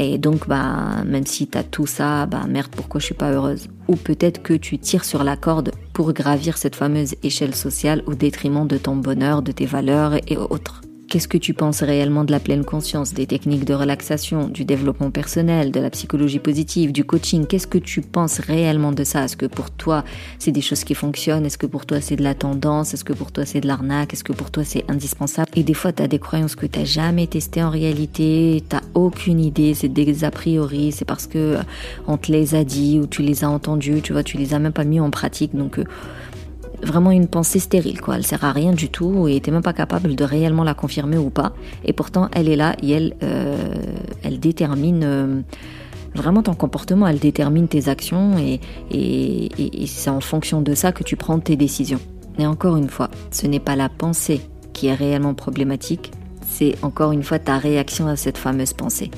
et 0.00 0.16
donc, 0.16 0.46
bah, 0.46 1.02
même 1.04 1.26
si 1.26 1.48
tu 1.48 1.58
as 1.58 1.64
tout 1.64 1.86
ça, 1.86 2.24
bah, 2.26 2.44
merde, 2.48 2.68
pourquoi 2.70 3.00
je 3.00 3.06
suis 3.06 3.14
pas 3.14 3.32
heureuse 3.32 3.66
Ou 3.88 3.96
peut-être 3.96 4.40
que 4.42 4.54
tu 4.54 4.78
tires 4.78 5.04
sur 5.04 5.24
la 5.24 5.36
corde 5.36 5.72
pour 5.92 6.12
gravir 6.12 6.56
cette 6.56 6.76
fameuse 6.76 7.16
échelle 7.24 7.54
sociale 7.54 8.04
au 8.06 8.14
détriment 8.14 8.68
de 8.68 8.78
ton 8.78 8.94
bonheur, 8.94 9.42
de 9.42 9.50
tes 9.50 9.66
valeurs 9.66 10.14
et 10.28 10.36
autres. 10.36 10.82
Qu'est-ce 11.08 11.26
que 11.26 11.38
tu 11.38 11.54
penses 11.54 11.82
réellement 11.82 12.24
de 12.24 12.32
la 12.32 12.38
pleine 12.38 12.66
conscience, 12.66 13.14
des 13.14 13.26
techniques 13.26 13.64
de 13.64 13.72
relaxation, 13.72 14.46
du 14.46 14.66
développement 14.66 15.10
personnel, 15.10 15.70
de 15.70 15.80
la 15.80 15.88
psychologie 15.88 16.38
positive, 16.38 16.92
du 16.92 17.02
coaching? 17.02 17.46
Qu'est-ce 17.46 17.66
que 17.66 17.78
tu 17.78 18.02
penses 18.02 18.40
réellement 18.40 18.92
de 18.92 19.04
ça? 19.04 19.24
Est-ce 19.24 19.38
que 19.38 19.46
pour 19.46 19.70
toi, 19.70 20.04
c'est 20.38 20.52
des 20.52 20.60
choses 20.60 20.84
qui 20.84 20.94
fonctionnent? 20.94 21.46
Est-ce 21.46 21.56
que 21.56 21.64
pour 21.64 21.86
toi, 21.86 22.02
c'est 22.02 22.16
de 22.16 22.22
la 22.22 22.34
tendance? 22.34 22.92
Est-ce 22.92 23.04
que 23.04 23.14
pour 23.14 23.32
toi, 23.32 23.46
c'est 23.46 23.62
de 23.62 23.66
l'arnaque? 23.66 24.12
Est-ce 24.12 24.22
que 24.22 24.34
pour 24.34 24.50
toi, 24.50 24.64
c'est 24.64 24.84
indispensable? 24.90 25.48
Et 25.56 25.62
des 25.62 25.72
fois, 25.72 25.92
tu 25.92 26.02
as 26.02 26.08
des 26.08 26.18
croyances 26.18 26.54
que 26.54 26.66
tu 26.66 26.84
jamais 26.84 27.26
testées 27.26 27.62
en 27.62 27.70
réalité, 27.70 28.62
tu 28.68 28.76
aucune 28.92 29.40
idée, 29.40 29.72
c'est 29.72 29.88
des 29.88 30.24
a 30.24 30.30
priori, 30.30 30.92
c'est 30.92 31.06
parce 31.06 31.26
que 31.26 31.38
euh, 31.38 31.62
on 32.06 32.18
te 32.18 32.30
les 32.30 32.54
a 32.54 32.64
dit 32.64 32.98
ou 32.98 33.06
tu 33.06 33.22
les 33.22 33.44
as 33.44 33.50
entendus, 33.50 34.02
tu 34.02 34.12
vois, 34.12 34.22
tu 34.22 34.36
les 34.36 34.52
as 34.52 34.58
même 34.58 34.74
pas 34.74 34.84
mis 34.84 35.00
en 35.00 35.08
pratique. 35.08 35.56
Donc, 35.56 35.78
euh, 35.78 35.84
vraiment 36.82 37.10
une 37.10 37.26
pensée 37.26 37.58
stérile, 37.58 38.00
quoi. 38.00 38.16
Elle 38.16 38.26
sert 38.26 38.44
à 38.44 38.52
rien 38.52 38.72
du 38.72 38.88
tout 38.88 39.28
et 39.28 39.40
t'es 39.40 39.50
même 39.50 39.62
pas 39.62 39.72
capable 39.72 40.14
de 40.14 40.24
réellement 40.24 40.64
la 40.64 40.74
confirmer 40.74 41.18
ou 41.18 41.30
pas. 41.30 41.52
Et 41.84 41.92
pourtant, 41.92 42.28
elle 42.32 42.48
est 42.48 42.56
là 42.56 42.74
et 42.82 42.90
elle, 42.90 43.14
euh, 43.22 43.74
elle 44.22 44.40
détermine 44.40 45.02
euh, 45.04 45.40
vraiment 46.14 46.42
ton 46.42 46.54
comportement, 46.54 47.06
elle 47.06 47.18
détermine 47.18 47.68
tes 47.68 47.88
actions 47.88 48.38
et, 48.38 48.60
et, 48.90 49.82
et 49.82 49.86
c'est 49.86 50.10
en 50.10 50.20
fonction 50.20 50.62
de 50.62 50.74
ça 50.74 50.92
que 50.92 51.04
tu 51.04 51.16
prends 51.16 51.38
tes 51.38 51.56
décisions. 51.56 52.00
Et 52.38 52.46
encore 52.46 52.76
une 52.76 52.88
fois, 52.88 53.10
ce 53.30 53.46
n'est 53.46 53.60
pas 53.60 53.76
la 53.76 53.88
pensée 53.88 54.40
qui 54.72 54.86
est 54.86 54.94
réellement 54.94 55.34
problématique, 55.34 56.12
c'est 56.46 56.76
encore 56.82 57.12
une 57.12 57.22
fois 57.22 57.38
ta 57.38 57.58
réaction 57.58 58.06
à 58.06 58.16
cette 58.16 58.38
fameuse 58.38 58.72
pensée. 58.72 59.10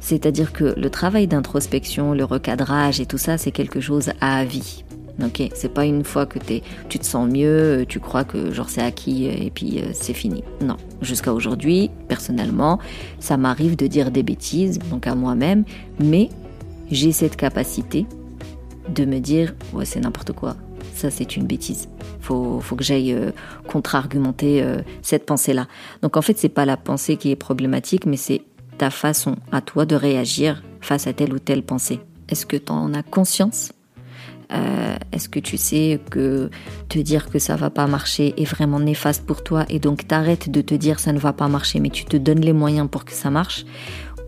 C'est-à-dire 0.00 0.52
que 0.52 0.74
le 0.76 0.88
travail 0.88 1.26
d'introspection, 1.26 2.12
le 2.12 2.24
recadrage 2.24 3.00
et 3.00 3.06
tout 3.06 3.18
ça, 3.18 3.38
c'est 3.38 3.50
quelque 3.50 3.80
chose 3.80 4.12
à 4.20 4.44
vie. 4.44 4.84
Ok, 5.24 5.42
c'est 5.54 5.72
pas 5.72 5.86
une 5.86 6.04
fois 6.04 6.26
que 6.26 6.38
es, 6.52 6.62
tu 6.90 6.98
te 6.98 7.06
sens 7.06 7.26
mieux, 7.26 7.86
tu 7.88 8.00
crois 8.00 8.24
que 8.24 8.52
genre 8.52 8.68
c'est 8.68 8.82
acquis 8.82 9.24
et 9.24 9.50
puis 9.50 9.80
euh, 9.80 9.90
c'est 9.94 10.12
fini. 10.12 10.44
Non, 10.60 10.76
jusqu'à 11.00 11.32
aujourd'hui, 11.32 11.90
personnellement, 12.06 12.78
ça 13.18 13.38
m'arrive 13.38 13.76
de 13.76 13.86
dire 13.86 14.10
des 14.10 14.22
bêtises, 14.22 14.78
donc 14.90 15.06
à 15.06 15.14
moi-même, 15.14 15.64
mais 15.98 16.28
j'ai 16.90 17.12
cette 17.12 17.36
capacité 17.36 18.04
de 18.94 19.06
me 19.06 19.18
dire 19.18 19.54
ouais 19.72 19.86
c'est 19.86 20.00
n'importe 20.00 20.32
quoi, 20.32 20.54
ça 20.94 21.10
c'est 21.10 21.36
une 21.36 21.46
bêtise. 21.46 21.88
Faut, 22.20 22.60
faut 22.60 22.76
que 22.76 22.84
j'aille 22.84 23.14
euh, 23.14 23.30
contre-argumenter 23.68 24.62
euh, 24.62 24.82
cette 25.00 25.24
pensée-là. 25.24 25.66
Donc 26.02 26.18
en 26.18 26.22
fait 26.22 26.36
c'est 26.36 26.50
pas 26.50 26.66
la 26.66 26.76
pensée 26.76 27.16
qui 27.16 27.30
est 27.30 27.36
problématique, 27.36 28.04
mais 28.04 28.18
c'est 28.18 28.42
ta 28.76 28.90
façon 28.90 29.36
à 29.50 29.62
toi 29.62 29.86
de 29.86 29.96
réagir 29.96 30.62
face 30.82 31.06
à 31.06 31.14
telle 31.14 31.32
ou 31.32 31.38
telle 31.38 31.62
pensée. 31.62 32.00
Est-ce 32.28 32.44
que 32.44 32.58
tu 32.58 32.70
en 32.70 32.92
as 32.92 33.02
conscience? 33.02 33.72
Euh, 34.52 34.96
est-ce 35.12 35.28
que 35.28 35.40
tu 35.40 35.56
sais 35.56 36.00
que 36.10 36.50
te 36.88 36.98
dire 36.98 37.30
que 37.30 37.38
ça 37.38 37.56
va 37.56 37.70
pas 37.70 37.86
marcher 37.86 38.34
est 38.36 38.44
vraiment 38.44 38.78
néfaste 38.78 39.26
pour 39.26 39.42
toi 39.42 39.64
et 39.68 39.78
donc 39.78 40.06
t'arrêtes 40.06 40.50
de 40.50 40.60
te 40.60 40.74
dire 40.74 41.00
ça 41.00 41.12
ne 41.12 41.18
va 41.18 41.32
pas 41.32 41.48
marcher 41.48 41.80
mais 41.80 41.90
tu 41.90 42.04
te 42.04 42.16
donnes 42.16 42.40
les 42.40 42.52
moyens 42.52 42.88
pour 42.90 43.04
que 43.04 43.12
ça 43.12 43.30
marche? 43.30 43.64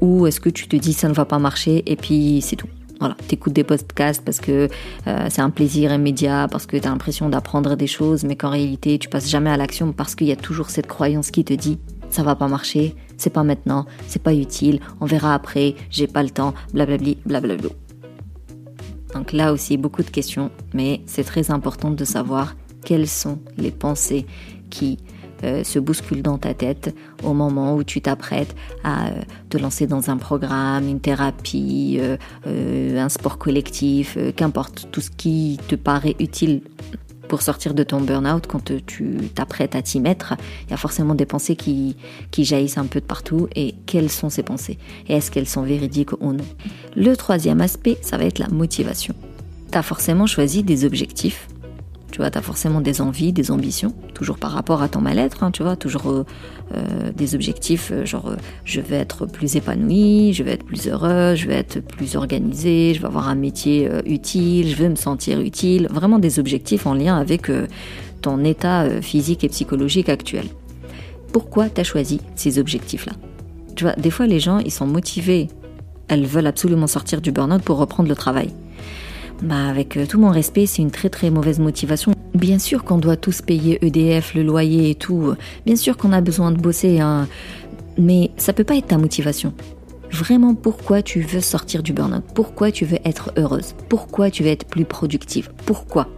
Ou 0.00 0.26
est-ce 0.26 0.40
que 0.40 0.50
tu 0.50 0.68
te 0.68 0.76
dis 0.76 0.92
ça 0.92 1.08
ne 1.08 1.14
va 1.14 1.24
pas 1.24 1.38
marcher 1.38 1.82
et 1.86 1.96
puis 1.96 2.40
c'est 2.42 2.56
tout? 2.56 2.68
Voilà, 3.00 3.16
t'écoutes 3.28 3.52
des 3.52 3.62
podcasts 3.62 4.24
parce 4.24 4.40
que 4.40 4.68
euh, 5.06 5.26
c'est 5.28 5.40
un 5.40 5.50
plaisir 5.50 5.92
immédiat, 5.92 6.48
parce 6.50 6.66
que 6.66 6.76
t'as 6.76 6.90
l'impression 6.90 7.28
d'apprendre 7.28 7.76
des 7.76 7.86
choses, 7.86 8.24
mais 8.24 8.34
qu'en 8.34 8.50
réalité 8.50 8.98
tu 8.98 9.08
passes 9.08 9.28
jamais 9.28 9.50
à 9.50 9.56
l'action 9.56 9.92
parce 9.92 10.14
qu'il 10.16 10.26
y 10.26 10.32
a 10.32 10.36
toujours 10.36 10.70
cette 10.70 10.88
croyance 10.88 11.30
qui 11.30 11.44
te 11.44 11.54
dit 11.54 11.78
ça 12.10 12.22
va 12.22 12.34
pas 12.34 12.48
marcher, 12.48 12.96
c'est 13.16 13.30
pas 13.30 13.44
maintenant, 13.44 13.86
c'est 14.06 14.22
pas 14.22 14.34
utile, 14.34 14.80
on 15.00 15.06
verra 15.06 15.34
après, 15.34 15.74
j'ai 15.90 16.06
pas 16.06 16.22
le 16.22 16.30
temps, 16.30 16.54
blablabli, 16.72 17.18
blablabla. 17.26 17.68
Donc 19.14 19.32
là 19.32 19.52
aussi, 19.52 19.76
beaucoup 19.76 20.02
de 20.02 20.10
questions, 20.10 20.50
mais 20.74 21.00
c'est 21.06 21.24
très 21.24 21.50
important 21.50 21.90
de 21.90 22.04
savoir 22.04 22.54
quelles 22.84 23.08
sont 23.08 23.38
les 23.56 23.70
pensées 23.70 24.26
qui 24.70 24.98
euh, 25.44 25.62
se 25.62 25.78
bousculent 25.78 26.22
dans 26.22 26.38
ta 26.38 26.52
tête 26.52 26.94
au 27.22 27.32
moment 27.32 27.76
où 27.76 27.84
tu 27.84 28.00
t'apprêtes 28.00 28.56
à 28.82 29.08
euh, 29.08 29.10
te 29.50 29.56
lancer 29.56 29.86
dans 29.86 30.10
un 30.10 30.16
programme, 30.16 30.88
une 30.88 31.00
thérapie, 31.00 32.00
euh, 32.00 32.98
un 32.98 33.08
sport 33.08 33.38
collectif, 33.38 34.18
qu'importe, 34.34 34.88
tout 34.90 35.00
ce 35.00 35.10
qui 35.10 35.58
te 35.68 35.76
paraît 35.76 36.16
utile 36.18 36.62
pour 37.28 37.42
sortir 37.42 37.74
de 37.74 37.82
ton 37.82 38.00
burn-out, 38.00 38.46
quand 38.46 38.72
tu 38.86 39.16
t'apprêtes 39.34 39.74
à 39.74 39.82
t'y 39.82 40.00
mettre, 40.00 40.34
il 40.66 40.70
y 40.70 40.74
a 40.74 40.76
forcément 40.76 41.14
des 41.14 41.26
pensées 41.26 41.56
qui, 41.56 41.96
qui 42.30 42.44
jaillissent 42.44 42.78
un 42.78 42.86
peu 42.86 43.00
de 43.00 43.04
partout. 43.04 43.48
Et 43.54 43.74
quelles 43.86 44.10
sont 44.10 44.30
ces 44.30 44.42
pensées? 44.42 44.78
Et 45.08 45.14
est-ce 45.14 45.30
qu'elles 45.30 45.48
sont 45.48 45.62
véridiques 45.62 46.12
ou 46.20 46.32
non? 46.32 46.44
Le 46.96 47.16
troisième 47.16 47.60
aspect, 47.60 47.98
ça 48.02 48.16
va 48.16 48.24
être 48.24 48.38
la 48.38 48.48
motivation. 48.48 49.14
Tu 49.70 49.78
as 49.78 49.82
forcément 49.82 50.26
choisi 50.26 50.62
des 50.62 50.84
objectifs 50.84 51.48
tu 52.18 52.22
vois, 52.22 52.36
as 52.36 52.42
forcément 52.42 52.80
des 52.80 53.00
envies, 53.00 53.32
des 53.32 53.52
ambitions, 53.52 53.94
toujours 54.12 54.38
par 54.38 54.50
rapport 54.50 54.82
à 54.82 54.88
ton 54.88 55.00
mal-être, 55.00 55.44
hein, 55.44 55.52
tu 55.52 55.62
vois, 55.62 55.76
toujours 55.76 56.08
euh, 56.10 56.24
euh, 56.74 57.12
des 57.14 57.36
objectifs, 57.36 57.92
euh, 57.92 58.04
genre 58.04 58.32
je 58.64 58.80
vais 58.80 58.96
être 58.96 59.24
plus 59.24 59.54
épanouie, 59.54 60.32
je 60.32 60.42
vais 60.42 60.54
être 60.54 60.64
plus 60.64 60.88
heureuse, 60.88 61.38
je 61.38 61.46
vais 61.46 61.54
être 61.54 61.78
plus 61.78 62.16
organisée, 62.16 62.92
je 62.92 63.00
vais 63.00 63.06
avoir 63.06 63.28
un 63.28 63.36
métier 63.36 63.88
utile, 64.04 64.68
je 64.68 64.74
veux 64.74 64.88
me 64.88 64.96
sentir 64.96 65.40
utile, 65.40 65.86
vraiment 65.92 66.18
des 66.18 66.40
objectifs 66.40 66.88
en 66.88 66.94
lien 66.94 67.16
avec 67.16 67.52
ton 68.20 68.42
état 68.42 69.00
physique 69.00 69.44
et 69.44 69.48
psychologique 69.48 70.08
actuel. 70.08 70.46
Pourquoi 71.32 71.68
tu 71.68 71.80
as 71.80 71.84
choisi 71.84 72.20
ces 72.34 72.58
objectifs-là? 72.58 73.12
Tu 73.76 73.84
vois, 73.84 73.92
des 73.92 74.10
fois 74.10 74.26
les 74.26 74.40
gens, 74.40 74.58
ils 74.58 74.72
sont 74.72 74.88
motivés, 74.88 75.46
elles 76.08 76.26
veulent 76.26 76.48
absolument 76.48 76.88
sortir 76.88 77.20
du 77.20 77.30
burn-out 77.30 77.62
pour 77.62 77.78
reprendre 77.78 78.08
le 78.08 78.16
travail 78.16 78.50
bah 79.42 79.68
avec 79.68 79.96
euh, 79.96 80.06
tout 80.06 80.20
mon 80.20 80.30
respect, 80.30 80.66
c'est 80.66 80.82
une 80.82 80.90
très 80.90 81.10
très 81.10 81.30
mauvaise 81.30 81.58
motivation. 81.58 82.12
Bien 82.34 82.58
sûr 82.58 82.84
qu'on 82.84 82.98
doit 82.98 83.16
tous 83.16 83.42
payer 83.42 83.78
EDF, 83.84 84.34
le 84.34 84.42
loyer 84.42 84.90
et 84.90 84.94
tout. 84.94 85.34
Bien 85.64 85.76
sûr 85.76 85.96
qu'on 85.96 86.12
a 86.12 86.20
besoin 86.20 86.50
de 86.50 86.60
bosser, 86.60 87.00
hein. 87.00 87.28
mais 87.96 88.30
ça 88.36 88.52
peut 88.52 88.64
pas 88.64 88.76
être 88.76 88.88
ta 88.88 88.98
motivation. 88.98 89.54
Vraiment, 90.10 90.54
pourquoi 90.54 91.02
tu 91.02 91.20
veux 91.20 91.40
sortir 91.40 91.82
du 91.82 91.92
burn-out? 91.92 92.24
Pourquoi 92.34 92.72
tu 92.72 92.84
veux 92.84 92.98
être 93.04 93.32
heureuse? 93.36 93.74
Pourquoi 93.88 94.30
tu 94.30 94.42
veux 94.42 94.50
être 94.50 94.66
plus 94.66 94.84
productive? 94.84 95.50
Pourquoi? 95.66 96.08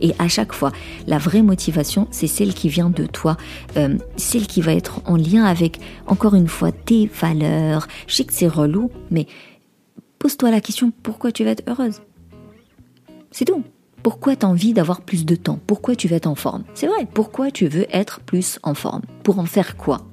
Et 0.00 0.12
à 0.18 0.26
chaque 0.26 0.52
fois, 0.52 0.72
la 1.06 1.18
vraie 1.18 1.42
motivation, 1.42 2.08
c'est 2.10 2.26
celle 2.26 2.52
qui 2.52 2.68
vient 2.68 2.90
de 2.90 3.06
toi, 3.06 3.36
euh, 3.76 3.96
celle 4.16 4.46
qui 4.46 4.60
va 4.60 4.72
être 4.72 5.00
en 5.04 5.16
lien 5.16 5.44
avec, 5.44 5.78
encore 6.06 6.34
une 6.34 6.48
fois, 6.48 6.72
tes 6.72 7.06
valeurs. 7.06 7.86
Je 8.08 8.16
sais 8.16 8.24
que 8.24 8.32
c'est 8.32 8.48
relou, 8.48 8.90
mais 9.10 9.26
pose-toi 10.18 10.50
la 10.50 10.60
question 10.60 10.92
pourquoi 11.02 11.30
tu 11.30 11.44
veux 11.44 11.50
être 11.50 11.62
heureuse? 11.68 12.00
C'est 13.30 13.44
tout. 13.44 13.62
Pourquoi 14.02 14.36
tu 14.36 14.46
as 14.46 14.48
envie 14.48 14.72
d'avoir 14.72 15.02
plus 15.02 15.26
de 15.26 15.36
temps? 15.36 15.58
Pourquoi 15.66 15.96
tu 15.96 16.08
veux 16.08 16.16
être 16.16 16.26
en 16.26 16.34
forme? 16.34 16.64
C'est 16.74 16.86
vrai, 16.86 17.06
pourquoi 17.12 17.50
tu 17.50 17.66
veux 17.66 17.86
être 17.90 18.20
plus 18.20 18.58
en 18.62 18.74
forme? 18.74 19.02
Pour 19.22 19.38
en 19.38 19.46
faire 19.46 19.76
quoi? 19.76 20.06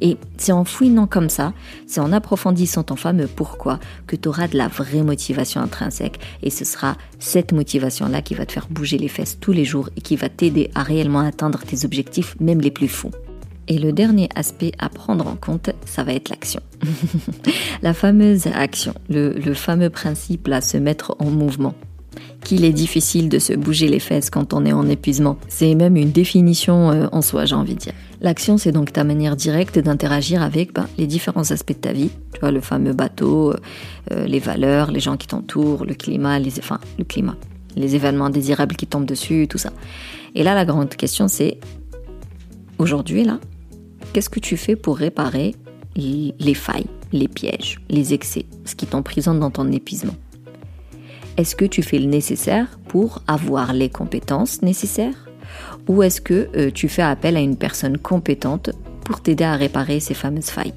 Et 0.00 0.16
c'est 0.36 0.52
en 0.52 0.64
fouinant 0.64 1.06
comme 1.06 1.30
ça, 1.30 1.54
c'est 1.86 2.00
en 2.00 2.12
approfondissant 2.12 2.82
ton 2.82 2.96
fameux 2.96 3.28
pourquoi 3.28 3.78
que 4.08 4.16
tu 4.16 4.28
auras 4.28 4.48
de 4.48 4.58
la 4.58 4.66
vraie 4.66 5.02
motivation 5.02 5.60
intrinsèque. 5.60 6.18
Et 6.42 6.50
ce 6.50 6.64
sera 6.64 6.96
cette 7.20 7.52
motivation-là 7.52 8.20
qui 8.20 8.34
va 8.34 8.44
te 8.44 8.52
faire 8.52 8.66
bouger 8.68 8.98
les 8.98 9.08
fesses 9.08 9.38
tous 9.40 9.52
les 9.52 9.64
jours 9.64 9.90
et 9.96 10.00
qui 10.00 10.16
va 10.16 10.28
t'aider 10.28 10.72
à 10.74 10.82
réellement 10.82 11.20
atteindre 11.20 11.60
tes 11.60 11.84
objectifs, 11.84 12.34
même 12.40 12.60
les 12.60 12.72
plus 12.72 12.88
fous. 12.88 13.12
Et 13.68 13.78
le 13.78 13.92
dernier 13.92 14.28
aspect 14.34 14.72
à 14.80 14.88
prendre 14.88 15.28
en 15.28 15.36
compte, 15.36 15.70
ça 15.86 16.02
va 16.02 16.14
être 16.14 16.30
l'action. 16.30 16.60
la 17.82 17.94
fameuse 17.94 18.48
action, 18.48 18.94
le, 19.08 19.34
le 19.34 19.54
fameux 19.54 19.88
principe 19.88 20.48
à 20.48 20.60
se 20.60 20.78
mettre 20.78 21.14
en 21.20 21.30
mouvement 21.30 21.74
qu'il 22.44 22.64
est 22.64 22.72
difficile 22.72 23.28
de 23.28 23.38
se 23.38 23.52
bouger 23.52 23.88
les 23.88 24.00
fesses 24.00 24.30
quand 24.30 24.52
on 24.52 24.64
est 24.64 24.72
en 24.72 24.88
épuisement. 24.88 25.36
C'est 25.48 25.74
même 25.74 25.96
une 25.96 26.10
définition 26.10 26.90
euh, 26.90 27.06
en 27.12 27.22
soi, 27.22 27.44
j'ai 27.44 27.54
envie 27.54 27.74
de 27.74 27.80
dire. 27.80 27.92
L'action, 28.20 28.58
c'est 28.58 28.72
donc 28.72 28.92
ta 28.92 29.04
manière 29.04 29.36
directe 29.36 29.78
d'interagir 29.78 30.42
avec 30.42 30.72
ben, 30.72 30.88
les 30.98 31.06
différents 31.06 31.50
aspects 31.50 31.72
de 31.72 31.78
ta 31.78 31.92
vie. 31.92 32.10
Tu 32.32 32.40
vois, 32.40 32.50
le 32.50 32.60
fameux 32.60 32.92
bateau, 32.92 33.52
euh, 33.52 33.56
euh, 34.12 34.26
les 34.26 34.38
valeurs, 34.38 34.90
les 34.90 35.00
gens 35.00 35.16
qui 35.16 35.26
t'entourent, 35.26 35.84
le 35.84 35.94
climat, 35.94 36.38
les, 36.38 36.58
enfin, 36.58 36.78
le 36.98 37.04
climat, 37.04 37.36
les 37.76 37.94
événements 37.94 38.30
désirables 38.30 38.76
qui 38.76 38.86
tombent 38.86 39.06
dessus, 39.06 39.46
tout 39.48 39.58
ça. 39.58 39.70
Et 40.34 40.42
là, 40.42 40.54
la 40.54 40.64
grande 40.64 40.90
question, 40.90 41.28
c'est 41.28 41.58
aujourd'hui, 42.78 43.24
là, 43.24 43.38
qu'est-ce 44.12 44.30
que 44.30 44.40
tu 44.40 44.56
fais 44.56 44.76
pour 44.76 44.98
réparer 44.98 45.54
les 45.94 46.54
failles, 46.54 46.86
les 47.12 47.28
pièges, 47.28 47.80
les 47.90 48.14
excès, 48.14 48.46
ce 48.64 48.74
qui 48.74 48.86
t'emprisonne 48.86 49.40
dans 49.40 49.50
ton 49.50 49.70
épuisement? 49.70 50.14
Est-ce 51.36 51.56
que 51.56 51.64
tu 51.64 51.82
fais 51.82 51.98
le 51.98 52.06
nécessaire 52.06 52.78
pour 52.88 53.22
avoir 53.26 53.72
les 53.72 53.88
compétences 53.88 54.62
nécessaires? 54.62 55.28
Ou 55.88 56.02
est-ce 56.02 56.20
que 56.20 56.48
euh, 56.56 56.70
tu 56.70 56.88
fais 56.88 57.02
appel 57.02 57.36
à 57.36 57.40
une 57.40 57.56
personne 57.56 57.98
compétente 57.98 58.70
pour 59.04 59.20
t'aider 59.20 59.44
à 59.44 59.56
réparer 59.56 60.00
ces 60.00 60.14
fameuses 60.14 60.50
failles? 60.50 60.74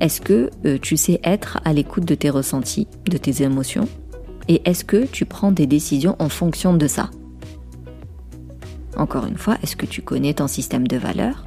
Est-ce 0.00 0.20
que 0.20 0.50
euh, 0.64 0.78
tu 0.80 0.96
sais 0.96 1.20
être 1.22 1.60
à 1.64 1.72
l'écoute 1.72 2.04
de 2.04 2.14
tes 2.14 2.30
ressentis, 2.30 2.88
de 3.06 3.18
tes 3.18 3.42
émotions? 3.42 3.88
Et 4.48 4.62
est-ce 4.68 4.84
que 4.84 5.04
tu 5.04 5.24
prends 5.24 5.52
des 5.52 5.66
décisions 5.66 6.16
en 6.18 6.28
fonction 6.28 6.74
de 6.74 6.86
ça? 6.86 7.10
Encore 8.96 9.26
une 9.26 9.38
fois, 9.38 9.56
est-ce 9.62 9.76
que 9.76 9.86
tu 9.86 10.02
connais 10.02 10.34
ton 10.34 10.48
système 10.48 10.86
de 10.88 10.96
valeurs? 10.96 11.44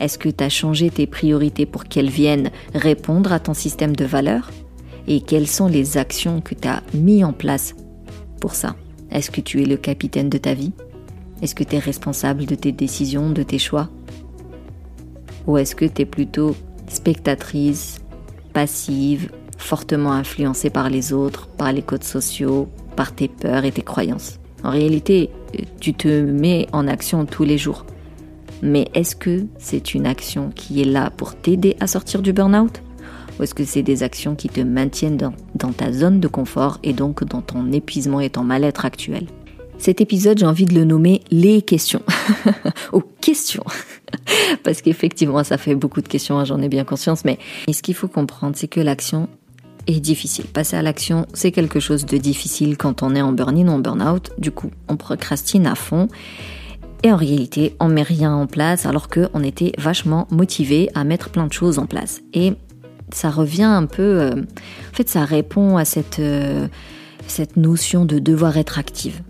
Est-ce 0.00 0.18
que 0.18 0.28
tu 0.28 0.44
as 0.44 0.48
changé 0.48 0.90
tes 0.90 1.06
priorités 1.06 1.66
pour 1.66 1.84
qu'elles 1.84 2.10
viennent 2.10 2.50
répondre 2.74 3.32
à 3.32 3.40
ton 3.40 3.54
système 3.54 3.96
de 3.96 4.04
valeurs? 4.04 4.50
Et 5.08 5.22
quelles 5.22 5.48
sont 5.48 5.66
les 5.66 5.96
actions 5.96 6.40
que 6.40 6.54
tu 6.54 6.68
as 6.68 6.82
mis 6.94 7.24
en 7.24 7.32
place 7.32 7.74
pour 8.40 8.54
ça? 8.54 8.76
Est-ce 9.10 9.30
que 9.30 9.40
tu 9.40 9.62
es 9.62 9.64
le 9.64 9.78
capitaine 9.78 10.28
de 10.28 10.38
ta 10.38 10.52
vie? 10.52 10.72
Est-ce 11.40 11.54
que 11.54 11.64
tu 11.64 11.76
es 11.76 11.78
responsable 11.78 12.44
de 12.44 12.54
tes 12.54 12.72
décisions, 12.72 13.30
de 13.30 13.42
tes 13.42 13.58
choix? 13.58 13.88
Ou 15.46 15.56
est-ce 15.56 15.74
que 15.74 15.86
tu 15.86 16.02
es 16.02 16.04
plutôt 16.04 16.54
spectatrice, 16.88 18.00
passive, 18.52 19.30
fortement 19.56 20.12
influencée 20.12 20.68
par 20.68 20.90
les 20.90 21.14
autres, 21.14 21.48
par 21.48 21.72
les 21.72 21.82
codes 21.82 22.04
sociaux, 22.04 22.68
par 22.94 23.14
tes 23.14 23.28
peurs 23.28 23.64
et 23.64 23.72
tes 23.72 23.82
croyances? 23.82 24.38
En 24.62 24.70
réalité, 24.70 25.30
tu 25.80 25.94
te 25.94 26.20
mets 26.20 26.66
en 26.72 26.86
action 26.86 27.24
tous 27.24 27.44
les 27.44 27.56
jours. 27.56 27.86
Mais 28.60 28.88
est-ce 28.92 29.16
que 29.16 29.46
c'est 29.58 29.94
une 29.94 30.06
action 30.06 30.50
qui 30.54 30.82
est 30.82 30.84
là 30.84 31.10
pour 31.10 31.34
t'aider 31.34 31.76
à 31.80 31.86
sortir 31.86 32.20
du 32.20 32.34
burn-out? 32.34 32.82
Ou 33.38 33.42
est-ce 33.42 33.54
que 33.54 33.64
c'est 33.64 33.82
des 33.82 34.02
actions 34.02 34.34
qui 34.34 34.48
te 34.48 34.60
maintiennent 34.60 35.16
dans, 35.54 35.72
ta 35.72 35.92
zone 35.92 36.20
de 36.20 36.28
confort 36.28 36.78
et 36.82 36.92
donc 36.92 37.24
dans 37.24 37.42
ton 37.42 37.72
épuisement 37.72 38.20
et 38.20 38.30
ton 38.30 38.42
mal-être 38.42 38.84
actuel? 38.84 39.26
Cet 39.78 40.00
épisode, 40.00 40.38
j'ai 40.38 40.46
envie 40.46 40.66
de 40.66 40.74
le 40.74 40.84
nommer 40.84 41.22
les 41.30 41.62
questions. 41.62 42.02
Aux 42.92 43.02
questions. 43.20 43.64
Parce 44.64 44.82
qu'effectivement, 44.82 45.44
ça 45.44 45.56
fait 45.56 45.76
beaucoup 45.76 46.00
de 46.00 46.08
questions, 46.08 46.38
hein, 46.38 46.44
j'en 46.44 46.60
ai 46.60 46.68
bien 46.68 46.84
conscience, 46.84 47.24
mais 47.24 47.38
ce 47.72 47.80
qu'il 47.82 47.94
faut 47.94 48.08
comprendre, 48.08 48.56
c'est 48.56 48.66
que 48.66 48.80
l'action 48.80 49.28
est 49.86 50.00
difficile. 50.00 50.46
Passer 50.46 50.76
à 50.76 50.82
l'action, 50.82 51.26
c'est 51.32 51.52
quelque 51.52 51.78
chose 51.78 52.06
de 52.06 52.16
difficile 52.18 52.76
quand 52.76 53.02
on 53.02 53.14
est 53.14 53.22
en 53.22 53.32
burn-in 53.32 53.68
ou 53.68 53.72
en 53.72 53.78
burn-out. 53.78 54.32
Du 54.38 54.50
coup, 54.50 54.70
on 54.88 54.96
procrastine 54.96 55.66
à 55.66 55.76
fond. 55.76 56.08
Et 57.04 57.12
en 57.12 57.16
réalité, 57.16 57.76
on 57.78 57.88
met 57.88 58.02
rien 58.02 58.34
en 58.34 58.46
place 58.48 58.84
alors 58.84 59.08
qu'on 59.08 59.42
était 59.44 59.72
vachement 59.78 60.26
motivé 60.30 60.90
à 60.94 61.04
mettre 61.04 61.30
plein 61.30 61.46
de 61.46 61.52
choses 61.52 61.78
en 61.78 61.86
place. 61.86 62.20
Et 62.34 62.54
ça 63.12 63.30
revient 63.30 63.62
un 63.64 63.86
peu. 63.86 64.20
Euh, 64.20 64.32
en 64.32 64.96
fait, 64.96 65.08
ça 65.08 65.24
répond 65.24 65.76
à 65.76 65.84
cette, 65.84 66.18
euh, 66.18 66.68
cette 67.26 67.56
notion 67.56 68.04
de 68.04 68.18
devoir 68.18 68.56
être 68.56 68.78
active. 68.78 69.20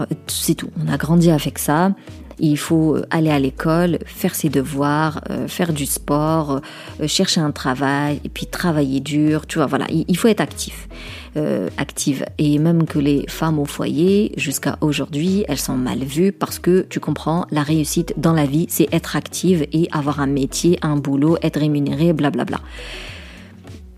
Euh, 0.00 0.06
c'est 0.26 0.54
tout. 0.54 0.70
On 0.84 0.92
a 0.92 0.96
grandi 0.96 1.30
avec 1.30 1.58
ça. 1.58 1.94
Il 2.38 2.58
faut 2.58 2.98
aller 3.10 3.30
à 3.30 3.38
l'école, 3.38 3.98
faire 4.04 4.34
ses 4.34 4.48
devoirs, 4.48 5.22
faire 5.46 5.72
du 5.72 5.86
sport, 5.86 6.60
chercher 7.06 7.40
un 7.40 7.50
travail 7.50 8.20
et 8.24 8.28
puis 8.28 8.46
travailler 8.46 9.00
dur. 9.00 9.46
Tu 9.46 9.58
vois, 9.58 9.66
voilà, 9.66 9.86
il 9.90 10.16
faut 10.16 10.28
être 10.28 10.40
actif. 10.40 10.86
Euh, 11.36 11.68
active. 11.76 12.24
Et 12.38 12.58
même 12.58 12.86
que 12.86 12.98
les 12.98 13.26
femmes 13.28 13.58
au 13.58 13.66
foyer, 13.66 14.32
jusqu'à 14.38 14.78
aujourd'hui, 14.80 15.44
elles 15.48 15.58
sont 15.58 15.76
mal 15.76 15.98
vues 15.98 16.32
parce 16.32 16.58
que 16.58 16.86
tu 16.88 16.98
comprends, 16.98 17.44
la 17.50 17.62
réussite 17.62 18.14
dans 18.16 18.32
la 18.32 18.46
vie, 18.46 18.64
c'est 18.70 18.88
être 18.90 19.16
active 19.16 19.66
et 19.70 19.86
avoir 19.92 20.20
un 20.20 20.28
métier, 20.28 20.78
un 20.80 20.96
boulot, 20.96 21.36
être 21.42 21.60
rémunéré, 21.60 22.14
blablabla. 22.14 22.60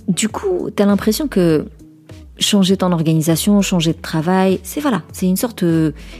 Du 0.08 0.28
coup, 0.28 0.68
tu 0.76 0.82
as 0.82 0.86
l'impression 0.86 1.28
que 1.28 1.66
changer 2.38 2.76
ton 2.76 2.92
organisation, 2.92 3.60
changer 3.62 3.92
de 3.92 4.00
travail, 4.00 4.60
c'est 4.62 4.80
voilà, 4.80 5.02
c'est 5.12 5.26
une 5.26 5.36
sorte, 5.36 5.64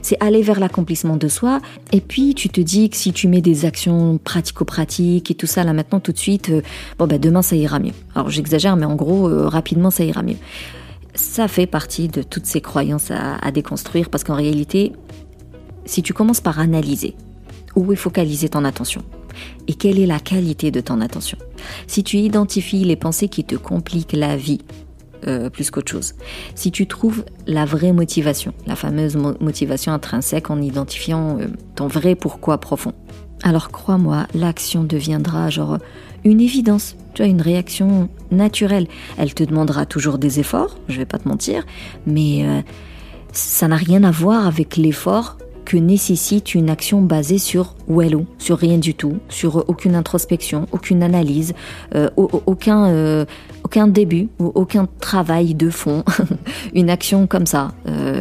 c'est 0.03 0.17
aller 0.21 0.43
vers 0.43 0.61
l'accomplissement 0.61 1.17
de 1.17 1.29
soi. 1.29 1.61
Et 1.93 2.01
puis 2.01 2.35
tu 2.35 2.49
te 2.49 2.61
dis 2.61 2.91
que 2.91 2.97
si 2.97 3.13
tu 3.13 3.29
mets 3.29 3.41
des 3.41 3.65
actions 3.65 4.19
pratico-pratiques 4.19 5.31
et 5.31 5.35
tout 5.35 5.47
ça 5.47 5.65
là 5.65 5.73
maintenant 5.73 6.01
tout 6.01 6.13
de 6.13 6.19
suite, 6.19 6.51
euh, 6.51 6.63
bon 6.99 7.07
ben 7.07 7.21
demain 7.21 7.43
ça 7.43 7.57
ira 7.57 7.79
mieux. 7.79 7.93
Alors 8.15 8.31
j'exagère, 8.31 8.77
mais 8.77 8.87
en 8.87 8.97
gros 8.97 9.29
euh, 9.29 9.49
rapidement 9.49 9.91
ça 9.91 10.05
ira 10.05 10.23
mieux 10.23 10.37
ça 11.19 11.49
fait 11.49 11.67
partie 11.67 12.09
de 12.09 12.23
toutes 12.23 12.47
ces 12.47 12.61
croyances 12.61 13.11
à, 13.11 13.51
déconstruire 13.51 14.09
parce 14.09 14.25
qu'en 14.25 14.37
réalité, 14.37 14.93
si 15.85 16.03
tu 16.03 16.15
commences 16.15 16.41
par 16.41 16.61
analyser 16.61 17.17
où 17.75 17.93
est 17.93 17.97
focaliser 17.97 18.49
ton 18.49 18.65
attention 18.65 19.03
et 19.67 19.75
quelle 19.75 19.99
est 19.99 20.07
la 20.07 20.21
qualité 20.21 20.71
de 20.71 20.81
ton 20.81 21.01
attention, 21.01 21.39
si 21.87 22.05
tu 22.05 22.19
identifies 22.19 22.85
les 22.85 22.97
pensées 22.97 23.29
qui 23.29 23.45
te 23.45 23.57
compliquent 23.57 24.13
la 24.13 24.37
vie 24.37 24.61
euh, 25.27 25.51
plus 25.51 25.71
qu'autre 25.71 25.91
chose, 25.91 26.15
si 26.55 26.71
tu 26.71 26.87
trouves 26.87 27.25
la 27.47 27.65
vraie 27.65 27.93
motivation, 27.93 28.53
la 28.67 28.77
fameuse 28.77 29.17
motivation 29.17 29.93
intrinsèque 29.93 30.51
en 30.51 30.61
identifiant 30.61 31.39
euh, 31.39 31.47
ton 31.75 31.89
vrai 31.89 32.15
pourquoi 32.15 32.59
profond, 32.59 32.93
alors 33.43 33.71
crois-moi, 33.71 34.27
l'action 34.35 34.85
deviendra 34.85 35.51
genre 35.51 35.79
une 36.25 36.41
évidence, 36.41 36.97
tu 37.15 37.23
as 37.23 37.27
une 37.27 37.41
réaction 37.41 38.09
naturelle. 38.31 38.89
Elle 39.17 39.35
te 39.35 39.45
demandera 39.45 39.87
toujours 39.87 40.19
des 40.19 40.41
efforts, 40.41 40.77
je 40.89 40.99
vais 40.99 41.07
pas 41.07 41.19
te 41.19 41.29
mentir, 41.29 41.65
mais 42.07 42.45
euh, 42.45 42.61
ça 43.33 43.69
n'a 43.69 43.77
rien 43.77 44.05
à 44.05 44.11
voir 44.11 44.47
avec 44.47 44.77
l'effort 44.77 45.39
que 45.65 45.77
nécessite 45.77 46.55
une 46.55 46.71
action 46.71 47.03
basée 47.03 47.39
sur 47.39 47.75
Wello, 47.89 48.25
sur 48.39 48.57
rien 48.57 48.79
du 48.79 48.95
tout, 48.95 49.19
sur 49.29 49.69
aucune 49.69 49.95
introspection, 49.95 50.67
aucune 50.73 51.03
analyse, 51.03 51.53
aucun, 52.17 53.27
aucun 53.69 53.87
début 53.87 54.29
ou 54.39 54.51
aucun 54.55 54.89
travail 54.99 55.55
de 55.55 55.69
fond. 55.69 56.03
une 56.75 56.89
action 56.89 57.27
comme 57.27 57.45
ça, 57.45 57.73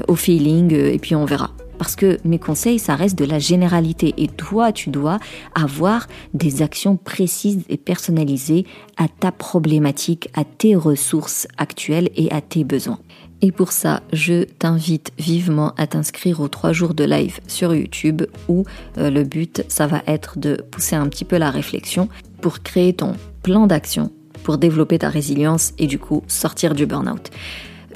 au 0.09 0.15
feeling, 0.15 0.73
et 0.73 0.99
puis 0.99 1.15
on 1.15 1.23
verra. 1.23 1.51
Parce 1.77 1.95
que 1.95 2.17
mes 2.25 2.37
conseils, 2.37 2.79
ça 2.79 2.95
reste 2.95 3.17
de 3.17 3.23
la 3.23 3.39
généralité. 3.39 4.13
Et 4.17 4.27
toi, 4.27 4.73
tu 4.73 4.89
dois 4.89 5.19
avoir 5.55 6.07
des 6.33 6.61
actions 6.61 6.97
précises 6.97 7.63
et 7.69 7.77
personnalisées 7.77 8.65
à 8.97 9.07
ta 9.07 9.31
problématique, 9.31 10.29
à 10.33 10.43
tes 10.43 10.75
ressources 10.75 11.47
actuelles 11.57 12.09
et 12.15 12.29
à 12.31 12.41
tes 12.41 12.65
besoins. 12.65 12.99
Et 13.41 13.51
pour 13.51 13.71
ça, 13.71 14.01
je 14.11 14.43
t'invite 14.43 15.11
vivement 15.17 15.73
à 15.77 15.87
t'inscrire 15.87 16.41
aux 16.41 16.47
trois 16.47 16.73
jours 16.73 16.93
de 16.93 17.03
live 17.03 17.39
sur 17.47 17.73
YouTube 17.73 18.23
où 18.49 18.65
euh, 18.97 19.11
le 19.11 19.23
but, 19.23 19.63
ça 19.67 19.85
va 19.85 20.01
être 20.07 20.39
de 20.39 20.55
pousser 20.55 20.95
un 20.95 21.07
petit 21.07 21.25
peu 21.25 21.37
la 21.37 21.51
réflexion 21.51 22.09
pour 22.41 22.63
créer 22.63 22.93
ton 22.93 23.13
plan 23.43 23.67
d'action 23.67 24.11
pour 24.47 24.57
développer 24.57 24.97
ta 24.97 25.09
résilience 25.09 25.73
et 25.77 25.87
du 25.87 25.99
coup 25.99 26.23
sortir 26.27 26.73
du 26.73 26.85
burn-out. 26.85 27.31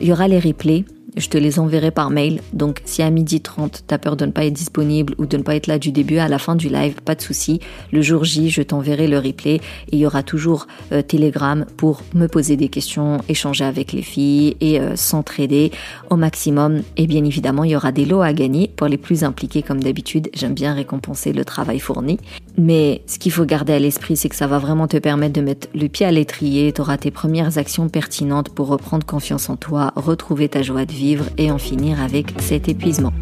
Il 0.02 0.08
y 0.08 0.12
aura 0.12 0.28
les 0.28 0.38
replays 0.38 0.84
je 1.18 1.28
te 1.28 1.38
les 1.38 1.60
enverrai 1.60 1.92
par 1.92 2.10
mail. 2.10 2.42
Donc 2.54 2.82
si 2.86 3.02
à 3.02 3.10
midi 3.10 3.42
30, 3.42 3.84
tu 3.88 3.94
as 3.94 3.98
peur 3.98 4.16
de 4.16 4.26
ne 4.26 4.32
pas 4.32 4.46
être 4.46 4.54
disponible 4.54 5.14
ou 5.18 5.26
de 5.26 5.38
ne 5.38 5.44
pas 5.44 5.56
être 5.56 5.68
là 5.68 5.78
du 5.78 5.92
début 5.92 6.18
à 6.18 6.28
la 6.28 6.40
fin 6.40 6.56
du 6.56 6.70
live, 6.70 6.96
pas 7.04 7.16
de 7.16 7.22
souci. 7.22 7.60
Le 7.92 8.02
jour 8.02 8.24
J, 8.24 8.50
je 8.50 8.62
t'enverrai 8.62 9.08
le 9.08 9.18
replay 9.18 9.56
et 9.56 9.62
il 9.92 10.00
y 10.00 10.06
aura 10.06 10.24
toujours 10.24 10.68
euh, 10.92 11.02
Telegram 11.02 11.66
pour 11.78 12.02
me 12.14 12.28
poser 12.28 12.56
des 12.56 12.70
questions, 12.70 13.20
échanger 13.28 13.66
avec 13.66 13.92
les 13.92 14.02
filles 14.02 14.56
et 14.62 14.80
euh, 14.80 14.96
s'entraider 14.96 15.72
au 16.10 16.16
maximum. 16.16 16.82
Et 16.98 17.08
bien 17.08 17.26
évidemment, 17.26 17.64
il 17.64 17.72
y 17.72 17.76
aura 17.76 17.92
des 17.92 18.06
lots 18.06 18.22
à 18.22 18.34
gagner 18.34 18.70
pour 18.74 18.88
les 18.88 18.98
plus 18.98 19.24
impliqués 19.24 19.64
comme 19.64 19.82
d'habitude. 19.82 20.30
J'aime 20.34 20.54
bien 20.54 20.74
récompenser 20.74 21.34
le 21.34 21.44
travail 21.44 21.80
fourni. 21.80 22.20
Mais 22.58 23.02
ce 23.08 23.18
qu'il 23.18 23.32
faut 23.32 23.46
garder 23.46 23.74
à 23.74 23.80
l'esprit, 23.80 24.18
c'est 24.18 24.30
que 24.30 24.36
ça 24.36 24.48
va 24.48 24.60
vraiment 24.60 24.88
te 24.88 24.98
permettre 24.98 25.34
de 25.34 25.42
mettre 25.42 25.68
le 25.74 25.88
pied 25.88 26.06
à 26.06 26.12
l'étrier, 26.12 26.72
tu 26.74 26.82
auras 26.82 26.98
tes 26.98 27.12
premières 27.12 27.58
actions 27.58 27.90
pertinentes 27.90 28.50
pour 28.50 28.68
reprendre 28.68 29.06
confiance 29.06 29.50
en 29.50 29.56
toi, 29.56 29.94
retrouver 29.96 30.50
ta 30.50 30.62
joie 30.62 30.86
de 30.86 30.92
vivre 30.92 31.26
et 31.38 31.52
en 31.52 31.58
finir 31.58 32.02
avec 32.02 32.34
cet 32.40 32.68
épuisement. 32.68 33.14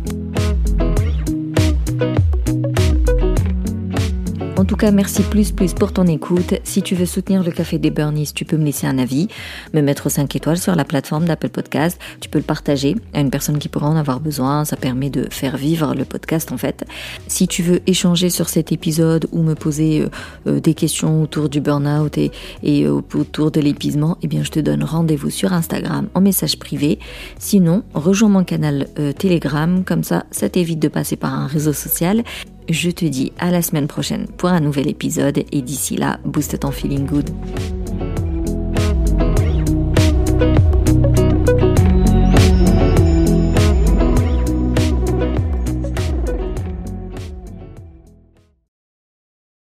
Tout 4.69 4.75
cas, 4.75 4.91
merci 4.91 5.23
plus 5.23 5.51
plus 5.51 5.73
pour 5.73 5.93
ton 5.93 6.05
écoute. 6.05 6.53
Si 6.63 6.84
tu 6.84 6.93
veux 6.93 7.08
soutenir 7.08 7.41
le 7.41 7.49
Café 7.49 7.79
des 7.79 7.89
Burnies, 7.89 8.29
tu 8.36 8.45
peux 8.45 8.55
me 8.55 8.63
laisser 8.63 8.86
un 8.86 8.99
avis, 8.99 9.27
me 9.73 9.82
mettre 9.82 10.10
5 10.10 10.36
étoiles 10.36 10.60
sur 10.60 10.75
la 10.75 10.86
plateforme 10.86 11.25
d'Apple 11.25 11.49
Podcast. 11.49 11.99
Tu 12.21 12.29
peux 12.29 12.38
le 12.38 12.43
partager 12.43 12.95
à 13.15 13.19
une 13.19 13.32
personne 13.32 13.58
qui 13.58 13.67
pourra 13.67 13.89
en 13.89 13.95
avoir 13.95 14.19
besoin. 14.19 14.65
Ça 14.65 14.77
permet 14.77 15.10
de 15.10 15.27
faire 15.32 15.58
vivre 15.58 15.95
le 15.95 16.05
podcast 16.05 16.51
en 16.51 16.58
fait. 16.58 16.86
Si 17.25 17.47
tu 17.47 17.63
veux 17.63 17.82
échanger 17.88 18.29
sur 18.29 18.47
cet 18.47 18.71
épisode 18.71 19.27
ou 19.32 19.41
me 19.41 19.55
poser 19.55 20.01
euh, 20.01 20.10
euh, 20.45 20.60
des 20.60 20.75
questions 20.75 21.23
autour 21.23 21.49
du 21.49 21.62
burn-out 21.62 22.19
et, 22.19 22.32
et 22.62 22.86
euh, 22.86 23.01
autour 23.15 23.49
de 23.49 23.62
l'épuisement, 23.62 24.19
eh 24.21 24.27
bien 24.27 24.43
je 24.43 24.51
te 24.51 24.60
donne 24.60 24.84
rendez-vous 24.84 25.32
sur 25.32 25.51
Instagram 25.51 26.10
en 26.13 26.21
message 26.21 26.60
privé. 26.60 26.99
Sinon, 27.39 27.82
rejoins 27.95 28.29
mon 28.29 28.43
canal 28.43 28.86
Telegram, 29.17 29.84
comme 29.84 30.03
ça, 30.03 30.25
ça 30.29 30.47
t'évite 30.47 30.77
de 30.77 30.89
passer 30.89 31.15
par 31.15 31.34
un 31.34 31.47
réseau 31.47 31.73
social. 31.73 32.23
Je 32.69 32.91
te 32.91 33.03
dis 33.03 33.34
à 33.39 33.49
la 33.49 33.63
semaine 33.63 33.88
prochaine 33.88 34.27
pour 34.38 34.49
un 34.49 34.60
nouvel 34.60 34.88
épisode 34.88 35.43
et 35.51 35.62
d'ici 35.63 35.97
là, 35.97 36.19
booste 36.23 36.60
ton 36.60 36.69
feeling 36.69 37.08
good. 37.08 37.27